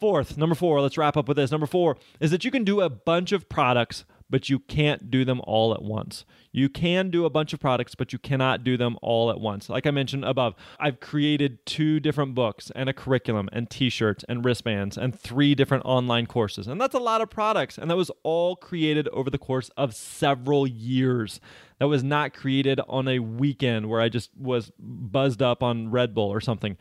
Fourth, 0.01 0.39
number 0.39 0.55
four, 0.55 0.81
let's 0.81 0.97
wrap 0.97 1.17
up 1.17 1.27
with 1.27 1.37
this. 1.37 1.51
Number 1.51 1.67
four 1.67 1.97
is 2.21 2.31
that 2.31 2.45
you 2.45 2.53
can 2.53 2.63
do 2.63 2.81
a 2.81 2.89
bunch 2.89 3.33
of 3.33 3.49
products, 3.49 4.05
but 4.31 4.49
you 4.49 4.61
can't 4.61 5.11
do 5.11 5.25
them 5.25 5.41
all 5.43 5.75
at 5.75 5.83
once. 5.83 6.25
You 6.53 6.69
can 6.69 7.11
do 7.11 7.25
a 7.25 7.31
bunch 7.31 7.53
of 7.53 7.59
products, 7.59 7.97
but 7.97 8.13
you 8.13 8.19
cannot 8.21 8.63
do 8.63 8.77
them 8.77 8.97
all 9.03 9.29
at 9.29 9.41
once. 9.41 9.69
Like 9.69 9.89
I 9.89 9.91
mentioned 9.91 10.25
above, 10.25 10.55
I've 10.79 11.01
created 11.01 11.67
two 11.67 11.99
different 11.99 12.37
books 12.37 12.71
and 12.77 12.89
a 12.89 12.93
curriculum 12.93 13.49
and 13.53 13.69
t 13.69 13.91
shirts 13.91 14.25
and 14.29 14.45
wristbands 14.45 14.97
and 14.97 15.19
three 15.19 15.57
different 15.57 15.85
online 15.85 16.27
courses. 16.27 16.69
And 16.69 16.81
that's 16.81 16.95
a 16.95 17.01
lot 17.01 17.21
of 17.21 17.29
products. 17.29 17.77
And 17.77 17.91
that 17.91 17.97
was 17.97 18.13
all 18.23 18.55
created 18.55 19.09
over 19.09 19.31
the 19.31 19.39
course 19.39 19.69
of 19.77 19.97
several 19.97 20.65
years. 20.65 21.41
That 21.81 21.89
was 21.89 22.05
not 22.05 22.35
created 22.35 22.81
on 22.89 23.09
a 23.09 23.19
weekend 23.19 23.89
where 23.89 24.01
I 24.01 24.09
just 24.09 24.31
was 24.37 24.71
buzzed 24.79 25.43
up 25.43 25.61
on 25.61 25.91
Red 25.91 26.15
Bull 26.15 26.33
or 26.33 26.41
something 26.41 26.77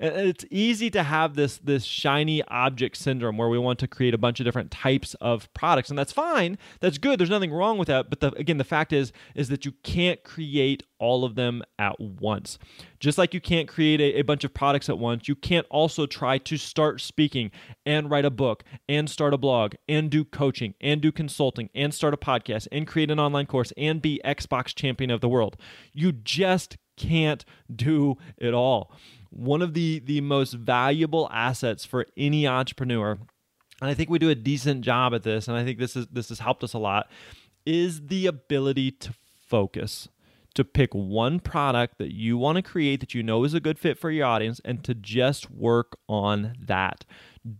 it's 0.00 0.46
easy 0.50 0.88
to 0.90 1.02
have 1.02 1.34
this 1.34 1.58
this 1.58 1.84
shiny 1.84 2.42
object 2.44 2.96
syndrome 2.96 3.36
where 3.36 3.50
we 3.50 3.58
want 3.58 3.78
to 3.80 3.88
create 3.88 4.14
a 4.14 4.18
bunch 4.18 4.40
of 4.40 4.44
different 4.44 4.70
types 4.70 5.14
of 5.20 5.52
products 5.52 5.90
and 5.90 5.98
that's 5.98 6.12
fine. 6.12 6.56
That's 6.80 6.96
good. 6.96 7.20
There's 7.20 7.30
nothing 7.30 7.52
wrong 7.52 7.76
with 7.76 7.88
that. 7.88 8.08
But 8.08 8.20
the, 8.20 8.32
again 8.32 8.56
the 8.56 8.64
fact 8.64 8.92
is 8.92 9.12
is 9.34 9.48
that 9.50 9.66
you 9.66 9.72
can't 9.82 10.22
create 10.24 10.82
all 10.98 11.24
of 11.24 11.34
them 11.34 11.62
at 11.78 12.00
once. 12.00 12.58
Just 12.98 13.18
like 13.18 13.34
you 13.34 13.40
can't 13.40 13.68
create 13.68 14.00
a, 14.00 14.20
a 14.20 14.22
bunch 14.22 14.42
of 14.42 14.54
products 14.54 14.88
at 14.88 14.98
once 14.98 15.28
you 15.28 15.34
can't 15.34 15.66
also 15.70 16.06
try 16.06 16.38
to 16.38 16.56
start 16.56 17.00
speaking 17.00 17.50
and 17.84 18.10
write 18.10 18.24
a 18.24 18.30
book 18.30 18.64
and 18.88 19.10
start 19.10 19.34
a 19.34 19.38
blog 19.38 19.74
and 19.86 20.10
do 20.10 20.24
coaching 20.24 20.74
and 20.80 21.02
do 21.02 21.12
consulting 21.12 21.68
and 21.74 21.92
start 21.92 22.14
a 22.14 22.16
podcast 22.16 22.66
and 22.72 22.86
create 22.86 23.10
an 23.10 23.20
online 23.20 23.46
course 23.46 23.70
and 23.76 24.00
be 24.00 24.18
xbox 24.24 24.74
champion 24.74 25.10
of 25.10 25.20
the 25.20 25.28
world. 25.28 25.58
You 25.92 26.12
just 26.12 26.78
can't 27.00 27.44
do 27.74 28.16
it 28.36 28.54
all. 28.54 28.92
One 29.30 29.62
of 29.62 29.74
the 29.74 30.00
the 30.00 30.20
most 30.20 30.54
valuable 30.54 31.28
assets 31.32 31.84
for 31.84 32.06
any 32.16 32.46
entrepreneur 32.46 33.18
and 33.80 33.90
I 33.90 33.94
think 33.94 34.10
we 34.10 34.18
do 34.18 34.28
a 34.28 34.34
decent 34.34 34.82
job 34.82 35.14
at 35.14 35.22
this 35.22 35.48
and 35.48 35.56
I 35.56 35.64
think 35.64 35.78
this 35.78 35.96
is 35.96 36.06
this 36.08 36.28
has 36.28 36.40
helped 36.40 36.62
us 36.62 36.74
a 36.74 36.78
lot 36.78 37.08
is 37.64 38.06
the 38.06 38.26
ability 38.26 38.90
to 38.92 39.14
focus 39.46 40.08
to 40.54 40.64
pick 40.64 40.92
one 40.92 41.38
product 41.40 41.98
that 41.98 42.12
you 42.12 42.36
want 42.36 42.56
to 42.56 42.62
create 42.62 43.00
that 43.00 43.14
you 43.14 43.22
know 43.22 43.44
is 43.44 43.54
a 43.54 43.60
good 43.60 43.78
fit 43.78 43.98
for 43.98 44.10
your 44.10 44.26
audience 44.26 44.60
and 44.64 44.84
to 44.84 44.94
just 44.94 45.50
work 45.50 45.96
on 46.08 46.54
that 46.60 47.04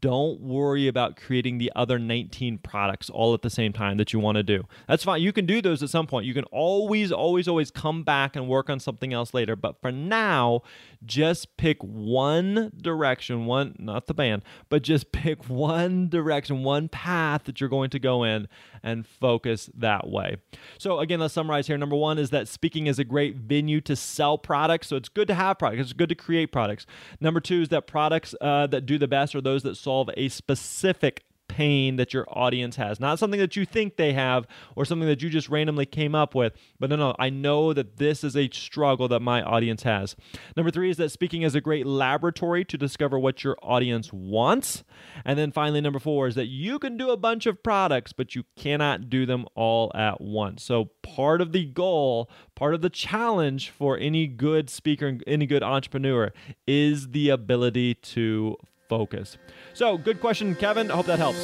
don't 0.00 0.40
worry 0.40 0.88
about 0.88 1.16
creating 1.16 1.56
the 1.58 1.72
other 1.74 1.98
19 1.98 2.58
products 2.58 3.08
all 3.08 3.32
at 3.32 3.40
the 3.40 3.48
same 3.48 3.72
time 3.72 3.96
that 3.96 4.12
you 4.12 4.18
want 4.18 4.36
to 4.36 4.42
do. 4.42 4.64
That's 4.86 5.04
fine. 5.04 5.22
You 5.22 5.32
can 5.32 5.46
do 5.46 5.62
those 5.62 5.82
at 5.82 5.88
some 5.88 6.06
point. 6.06 6.26
You 6.26 6.34
can 6.34 6.44
always, 6.44 7.10
always, 7.10 7.48
always 7.48 7.70
come 7.70 8.02
back 8.02 8.36
and 8.36 8.46
work 8.46 8.68
on 8.68 8.78
something 8.78 9.14
else 9.14 9.32
later. 9.32 9.56
But 9.56 9.80
for 9.80 9.90
now, 9.90 10.62
just 11.04 11.56
pick 11.56 11.82
one 11.82 12.72
direction, 12.76 13.46
one, 13.46 13.74
not 13.78 14.06
the 14.06 14.12
band, 14.12 14.42
but 14.68 14.82
just 14.82 15.12
pick 15.12 15.48
one 15.48 16.08
direction, 16.10 16.62
one 16.62 16.88
path 16.88 17.44
that 17.44 17.60
you're 17.60 17.70
going 17.70 17.90
to 17.90 17.98
go 17.98 18.22
in 18.22 18.48
and 18.82 19.06
focus 19.06 19.70
that 19.74 20.08
way. 20.08 20.36
So, 20.78 21.00
again, 21.00 21.20
let's 21.20 21.34
summarize 21.34 21.66
here. 21.66 21.78
Number 21.78 21.96
one 21.96 22.18
is 22.18 22.30
that 22.30 22.48
speaking 22.48 22.86
is 22.86 22.98
a 22.98 23.04
great 23.04 23.36
venue 23.36 23.80
to 23.82 23.96
sell 23.96 24.36
products. 24.36 24.88
So, 24.88 24.96
it's 24.96 25.08
good 25.08 25.28
to 25.28 25.34
have 25.34 25.58
products, 25.58 25.82
it's 25.82 25.92
good 25.94 26.08
to 26.10 26.14
create 26.14 26.52
products. 26.52 26.86
Number 27.20 27.40
two 27.40 27.62
is 27.62 27.68
that 27.70 27.86
products 27.86 28.34
uh, 28.40 28.66
that 28.68 28.86
do 28.86 28.98
the 28.98 29.08
best 29.08 29.34
are 29.34 29.40
those 29.40 29.62
that 29.62 29.69
that 29.70 29.76
solve 29.76 30.10
a 30.16 30.28
specific 30.28 31.24
pain 31.50 31.96
that 31.96 32.14
your 32.14 32.26
audience 32.28 32.76
has. 32.76 33.00
Not 33.00 33.18
something 33.18 33.40
that 33.40 33.56
you 33.56 33.66
think 33.66 33.96
they 33.96 34.12
have 34.12 34.46
or 34.76 34.84
something 34.84 35.08
that 35.08 35.20
you 35.20 35.28
just 35.28 35.48
randomly 35.48 35.84
came 35.84 36.14
up 36.14 36.34
with, 36.34 36.52
but 36.78 36.88
no, 36.90 36.96
no, 36.96 37.14
I 37.18 37.28
know 37.28 37.72
that 37.72 37.96
this 37.96 38.22
is 38.22 38.36
a 38.36 38.48
struggle 38.50 39.08
that 39.08 39.20
my 39.20 39.42
audience 39.42 39.82
has. 39.82 40.14
Number 40.56 40.70
three 40.70 40.90
is 40.90 40.96
that 40.98 41.10
speaking 41.10 41.42
is 41.42 41.56
a 41.56 41.60
great 41.60 41.86
laboratory 41.86 42.64
to 42.66 42.78
discover 42.78 43.18
what 43.18 43.42
your 43.42 43.56
audience 43.62 44.12
wants. 44.12 44.84
And 45.24 45.36
then 45.38 45.50
finally, 45.50 45.80
number 45.80 45.98
four 45.98 46.28
is 46.28 46.36
that 46.36 46.46
you 46.46 46.78
can 46.78 46.96
do 46.96 47.10
a 47.10 47.16
bunch 47.16 47.46
of 47.46 47.62
products, 47.64 48.12
but 48.12 48.36
you 48.36 48.44
cannot 48.56 49.10
do 49.10 49.26
them 49.26 49.46
all 49.56 49.90
at 49.94 50.20
once. 50.20 50.62
So 50.62 50.90
part 51.02 51.40
of 51.40 51.50
the 51.50 51.64
goal, 51.64 52.30
part 52.54 52.74
of 52.74 52.80
the 52.80 52.90
challenge 52.90 53.70
for 53.70 53.98
any 53.98 54.28
good 54.28 54.70
speaker, 54.70 55.18
any 55.26 55.46
good 55.46 55.64
entrepreneur 55.64 56.32
is 56.66 57.08
the 57.08 57.30
ability 57.30 57.94
to 57.94 58.56
focus. 58.90 59.38
So, 59.72 59.96
good 59.96 60.20
question, 60.20 60.54
Kevin. 60.56 60.90
I 60.90 60.96
hope 60.96 61.06
that 61.06 61.20
helps. 61.20 61.38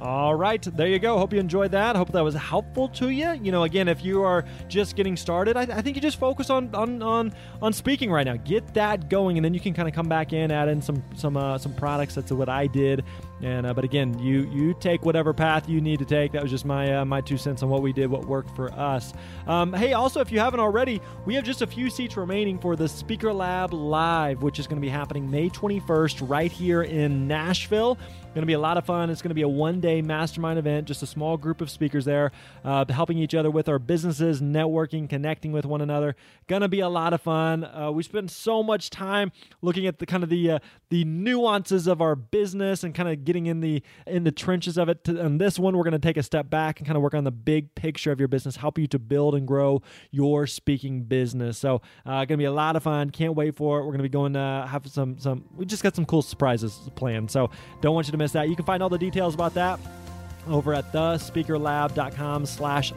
All 0.00 0.34
right, 0.34 0.62
there 0.62 0.88
you 0.88 0.98
go. 0.98 1.18
Hope 1.18 1.32
you 1.32 1.38
enjoyed 1.38 1.70
that. 1.72 1.94
Hope 1.94 2.10
that 2.12 2.24
was 2.24 2.34
helpful 2.34 2.88
to 2.88 3.10
you. 3.10 3.32
You 3.32 3.52
know, 3.52 3.64
again, 3.64 3.86
if 3.86 4.02
you 4.02 4.22
are 4.22 4.46
just 4.66 4.96
getting 4.96 5.14
started, 5.14 5.58
I, 5.58 5.62
I 5.62 5.82
think 5.82 5.94
you 5.94 6.02
just 6.02 6.18
focus 6.18 6.48
on 6.48 6.74
on 6.74 7.02
on 7.02 7.32
on 7.60 7.72
speaking 7.74 8.10
right 8.10 8.24
now. 8.24 8.36
Get 8.36 8.74
that 8.74 9.10
going, 9.10 9.36
and 9.36 9.44
then 9.44 9.52
you 9.52 9.60
can 9.60 9.74
kind 9.74 9.86
of 9.86 9.94
come 9.94 10.08
back 10.08 10.32
in, 10.32 10.50
add 10.50 10.68
in 10.68 10.80
some 10.80 11.02
some 11.14 11.36
uh, 11.36 11.58
some 11.58 11.74
products. 11.74 12.14
That's 12.14 12.32
what 12.32 12.48
I 12.48 12.66
did. 12.66 13.04
And 13.42 13.66
uh, 13.66 13.72
but 13.72 13.84
again, 13.84 14.18
you 14.18 14.42
you 14.52 14.74
take 14.74 15.04
whatever 15.04 15.32
path 15.32 15.68
you 15.68 15.80
need 15.80 15.98
to 16.00 16.04
take. 16.04 16.32
That 16.32 16.42
was 16.42 16.50
just 16.50 16.64
my 16.64 16.96
uh, 16.96 17.04
my 17.04 17.20
two 17.20 17.38
cents 17.38 17.62
on 17.62 17.70
what 17.70 17.80
we 17.82 17.92
did, 17.92 18.10
what 18.10 18.26
worked 18.26 18.54
for 18.54 18.70
us. 18.72 19.12
Um, 19.46 19.72
hey, 19.72 19.94
also, 19.94 20.20
if 20.20 20.30
you 20.30 20.38
haven't 20.38 20.60
already, 20.60 21.00
we 21.24 21.34
have 21.34 21.44
just 21.44 21.62
a 21.62 21.66
few 21.66 21.88
seats 21.88 22.16
remaining 22.16 22.58
for 22.58 22.76
the 22.76 22.88
Speaker 22.88 23.32
Lab 23.32 23.72
Live, 23.72 24.42
which 24.42 24.58
is 24.58 24.66
going 24.66 24.76
to 24.76 24.84
be 24.84 24.90
happening 24.90 25.30
May 25.30 25.48
21st 25.48 26.28
right 26.28 26.52
here 26.52 26.82
in 26.82 27.26
Nashville. 27.26 27.98
Going 28.32 28.42
to 28.42 28.46
be 28.46 28.52
a 28.52 28.60
lot 28.60 28.76
of 28.76 28.84
fun. 28.84 29.10
It's 29.10 29.22
going 29.22 29.30
to 29.30 29.34
be 29.34 29.42
a 29.42 29.48
one 29.48 29.80
day 29.80 30.02
mastermind 30.02 30.56
event, 30.56 30.86
just 30.86 31.02
a 31.02 31.06
small 31.06 31.36
group 31.36 31.60
of 31.60 31.68
speakers 31.68 32.04
there, 32.04 32.30
uh, 32.64 32.84
helping 32.88 33.18
each 33.18 33.34
other 33.34 33.50
with 33.50 33.68
our 33.68 33.80
businesses, 33.80 34.40
networking, 34.40 35.08
connecting 35.08 35.50
with 35.50 35.64
one 35.64 35.80
another. 35.80 36.14
Going 36.46 36.62
to 36.62 36.68
be 36.68 36.78
a 36.78 36.88
lot 36.88 37.12
of 37.12 37.20
fun. 37.20 37.64
Uh, 37.64 37.90
we 37.90 38.04
spend 38.04 38.30
so 38.30 38.62
much 38.62 38.88
time 38.88 39.32
looking 39.62 39.84
at 39.88 39.98
the 39.98 40.06
kind 40.06 40.22
of 40.22 40.28
the 40.28 40.48
uh, 40.52 40.58
the 40.90 41.04
nuances 41.04 41.88
of 41.88 42.00
our 42.00 42.14
business 42.14 42.84
and 42.84 42.94
kind 42.94 43.08
of 43.08 43.24
getting 43.30 43.46
in 43.46 43.60
the 43.60 43.80
in 44.08 44.24
the 44.24 44.32
trenches 44.32 44.76
of 44.76 44.88
it. 44.88 45.06
And 45.08 45.40
this 45.40 45.56
one, 45.56 45.76
we're 45.76 45.84
going 45.84 45.92
to 45.92 46.00
take 46.00 46.16
a 46.16 46.22
step 46.22 46.50
back 46.50 46.80
and 46.80 46.86
kind 46.86 46.96
of 46.96 47.02
work 47.02 47.14
on 47.14 47.22
the 47.22 47.30
big 47.30 47.72
picture 47.76 48.10
of 48.10 48.18
your 48.18 48.26
business, 48.26 48.56
help 48.56 48.76
you 48.76 48.88
to 48.88 48.98
build 48.98 49.36
and 49.36 49.46
grow 49.46 49.82
your 50.10 50.48
speaking 50.48 51.04
business. 51.04 51.56
So, 51.58 51.80
uh, 52.04 52.24
going 52.24 52.28
to 52.28 52.36
be 52.38 52.44
a 52.44 52.52
lot 52.52 52.74
of 52.74 52.82
fun. 52.82 53.10
Can't 53.10 53.36
wait 53.36 53.54
for 53.54 53.78
it. 53.78 53.82
We're 53.82 53.92
going 53.92 53.98
to 53.98 54.02
be 54.02 54.08
going 54.08 54.32
to 54.32 54.66
have 54.68 54.86
some 54.88 55.18
some. 55.18 55.44
We 55.54 55.64
just 55.64 55.84
got 55.84 55.94
some 55.94 56.06
cool 56.06 56.22
surprises 56.22 56.90
planned. 56.96 57.30
So, 57.30 57.50
don't 57.80 57.94
want 57.94 58.08
you 58.08 58.12
to 58.12 58.18
miss 58.18 58.32
that. 58.32 58.48
You 58.48 58.56
can 58.56 58.64
find 58.64 58.82
all 58.82 58.88
the 58.88 58.98
details 58.98 59.34
about 59.34 59.54
that 59.54 59.78
over 60.48 60.74
at 60.74 60.92
thespeakerlab.com 60.92 62.46
slash. 62.46 62.92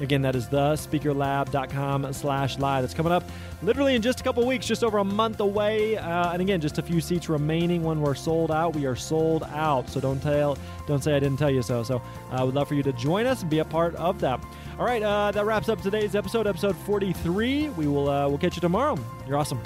Again, 0.00 0.22
that 0.22 0.34
is 0.34 0.46
thespeakerlab.com 0.46 2.12
slash 2.12 2.58
live. 2.58 2.82
That's 2.82 2.94
coming 2.94 3.12
up 3.12 3.22
literally 3.62 3.94
in 3.94 4.02
just 4.02 4.20
a 4.20 4.24
couple 4.24 4.44
weeks, 4.46 4.66
just 4.66 4.82
over 4.82 4.98
a 4.98 5.04
month 5.04 5.40
away. 5.40 5.96
Uh, 5.96 6.32
and 6.32 6.42
again, 6.42 6.60
just 6.60 6.78
a 6.78 6.82
few 6.82 7.00
seats 7.00 7.28
remaining 7.28 7.82
when 7.82 8.00
we're 8.00 8.14
sold 8.14 8.50
out. 8.50 8.74
We 8.74 8.86
are 8.86 8.96
sold 8.96 9.44
out. 9.44 9.88
So 9.88 10.00
don't 10.00 10.20
tell, 10.20 10.58
don't 10.86 11.02
say 11.02 11.14
I 11.14 11.20
didn't 11.20 11.38
tell 11.38 11.50
you 11.50 11.62
so. 11.62 11.82
So 11.82 12.02
I 12.30 12.38
uh, 12.38 12.46
would 12.46 12.54
love 12.54 12.68
for 12.68 12.74
you 12.74 12.82
to 12.82 12.92
join 12.92 13.26
us 13.26 13.42
and 13.42 13.50
be 13.50 13.60
a 13.60 13.64
part 13.64 13.94
of 13.96 14.20
that. 14.20 14.44
All 14.78 14.84
right, 14.84 15.02
uh, 15.02 15.30
that 15.30 15.44
wraps 15.46 15.68
up 15.68 15.80
today's 15.80 16.16
episode, 16.16 16.46
episode 16.48 16.76
43. 16.78 17.68
We 17.70 17.86
will 17.86 18.08
uh, 18.08 18.28
we'll 18.28 18.38
catch 18.38 18.56
you 18.56 18.60
tomorrow. 18.60 18.98
You're 19.26 19.36
awesome. 19.36 19.60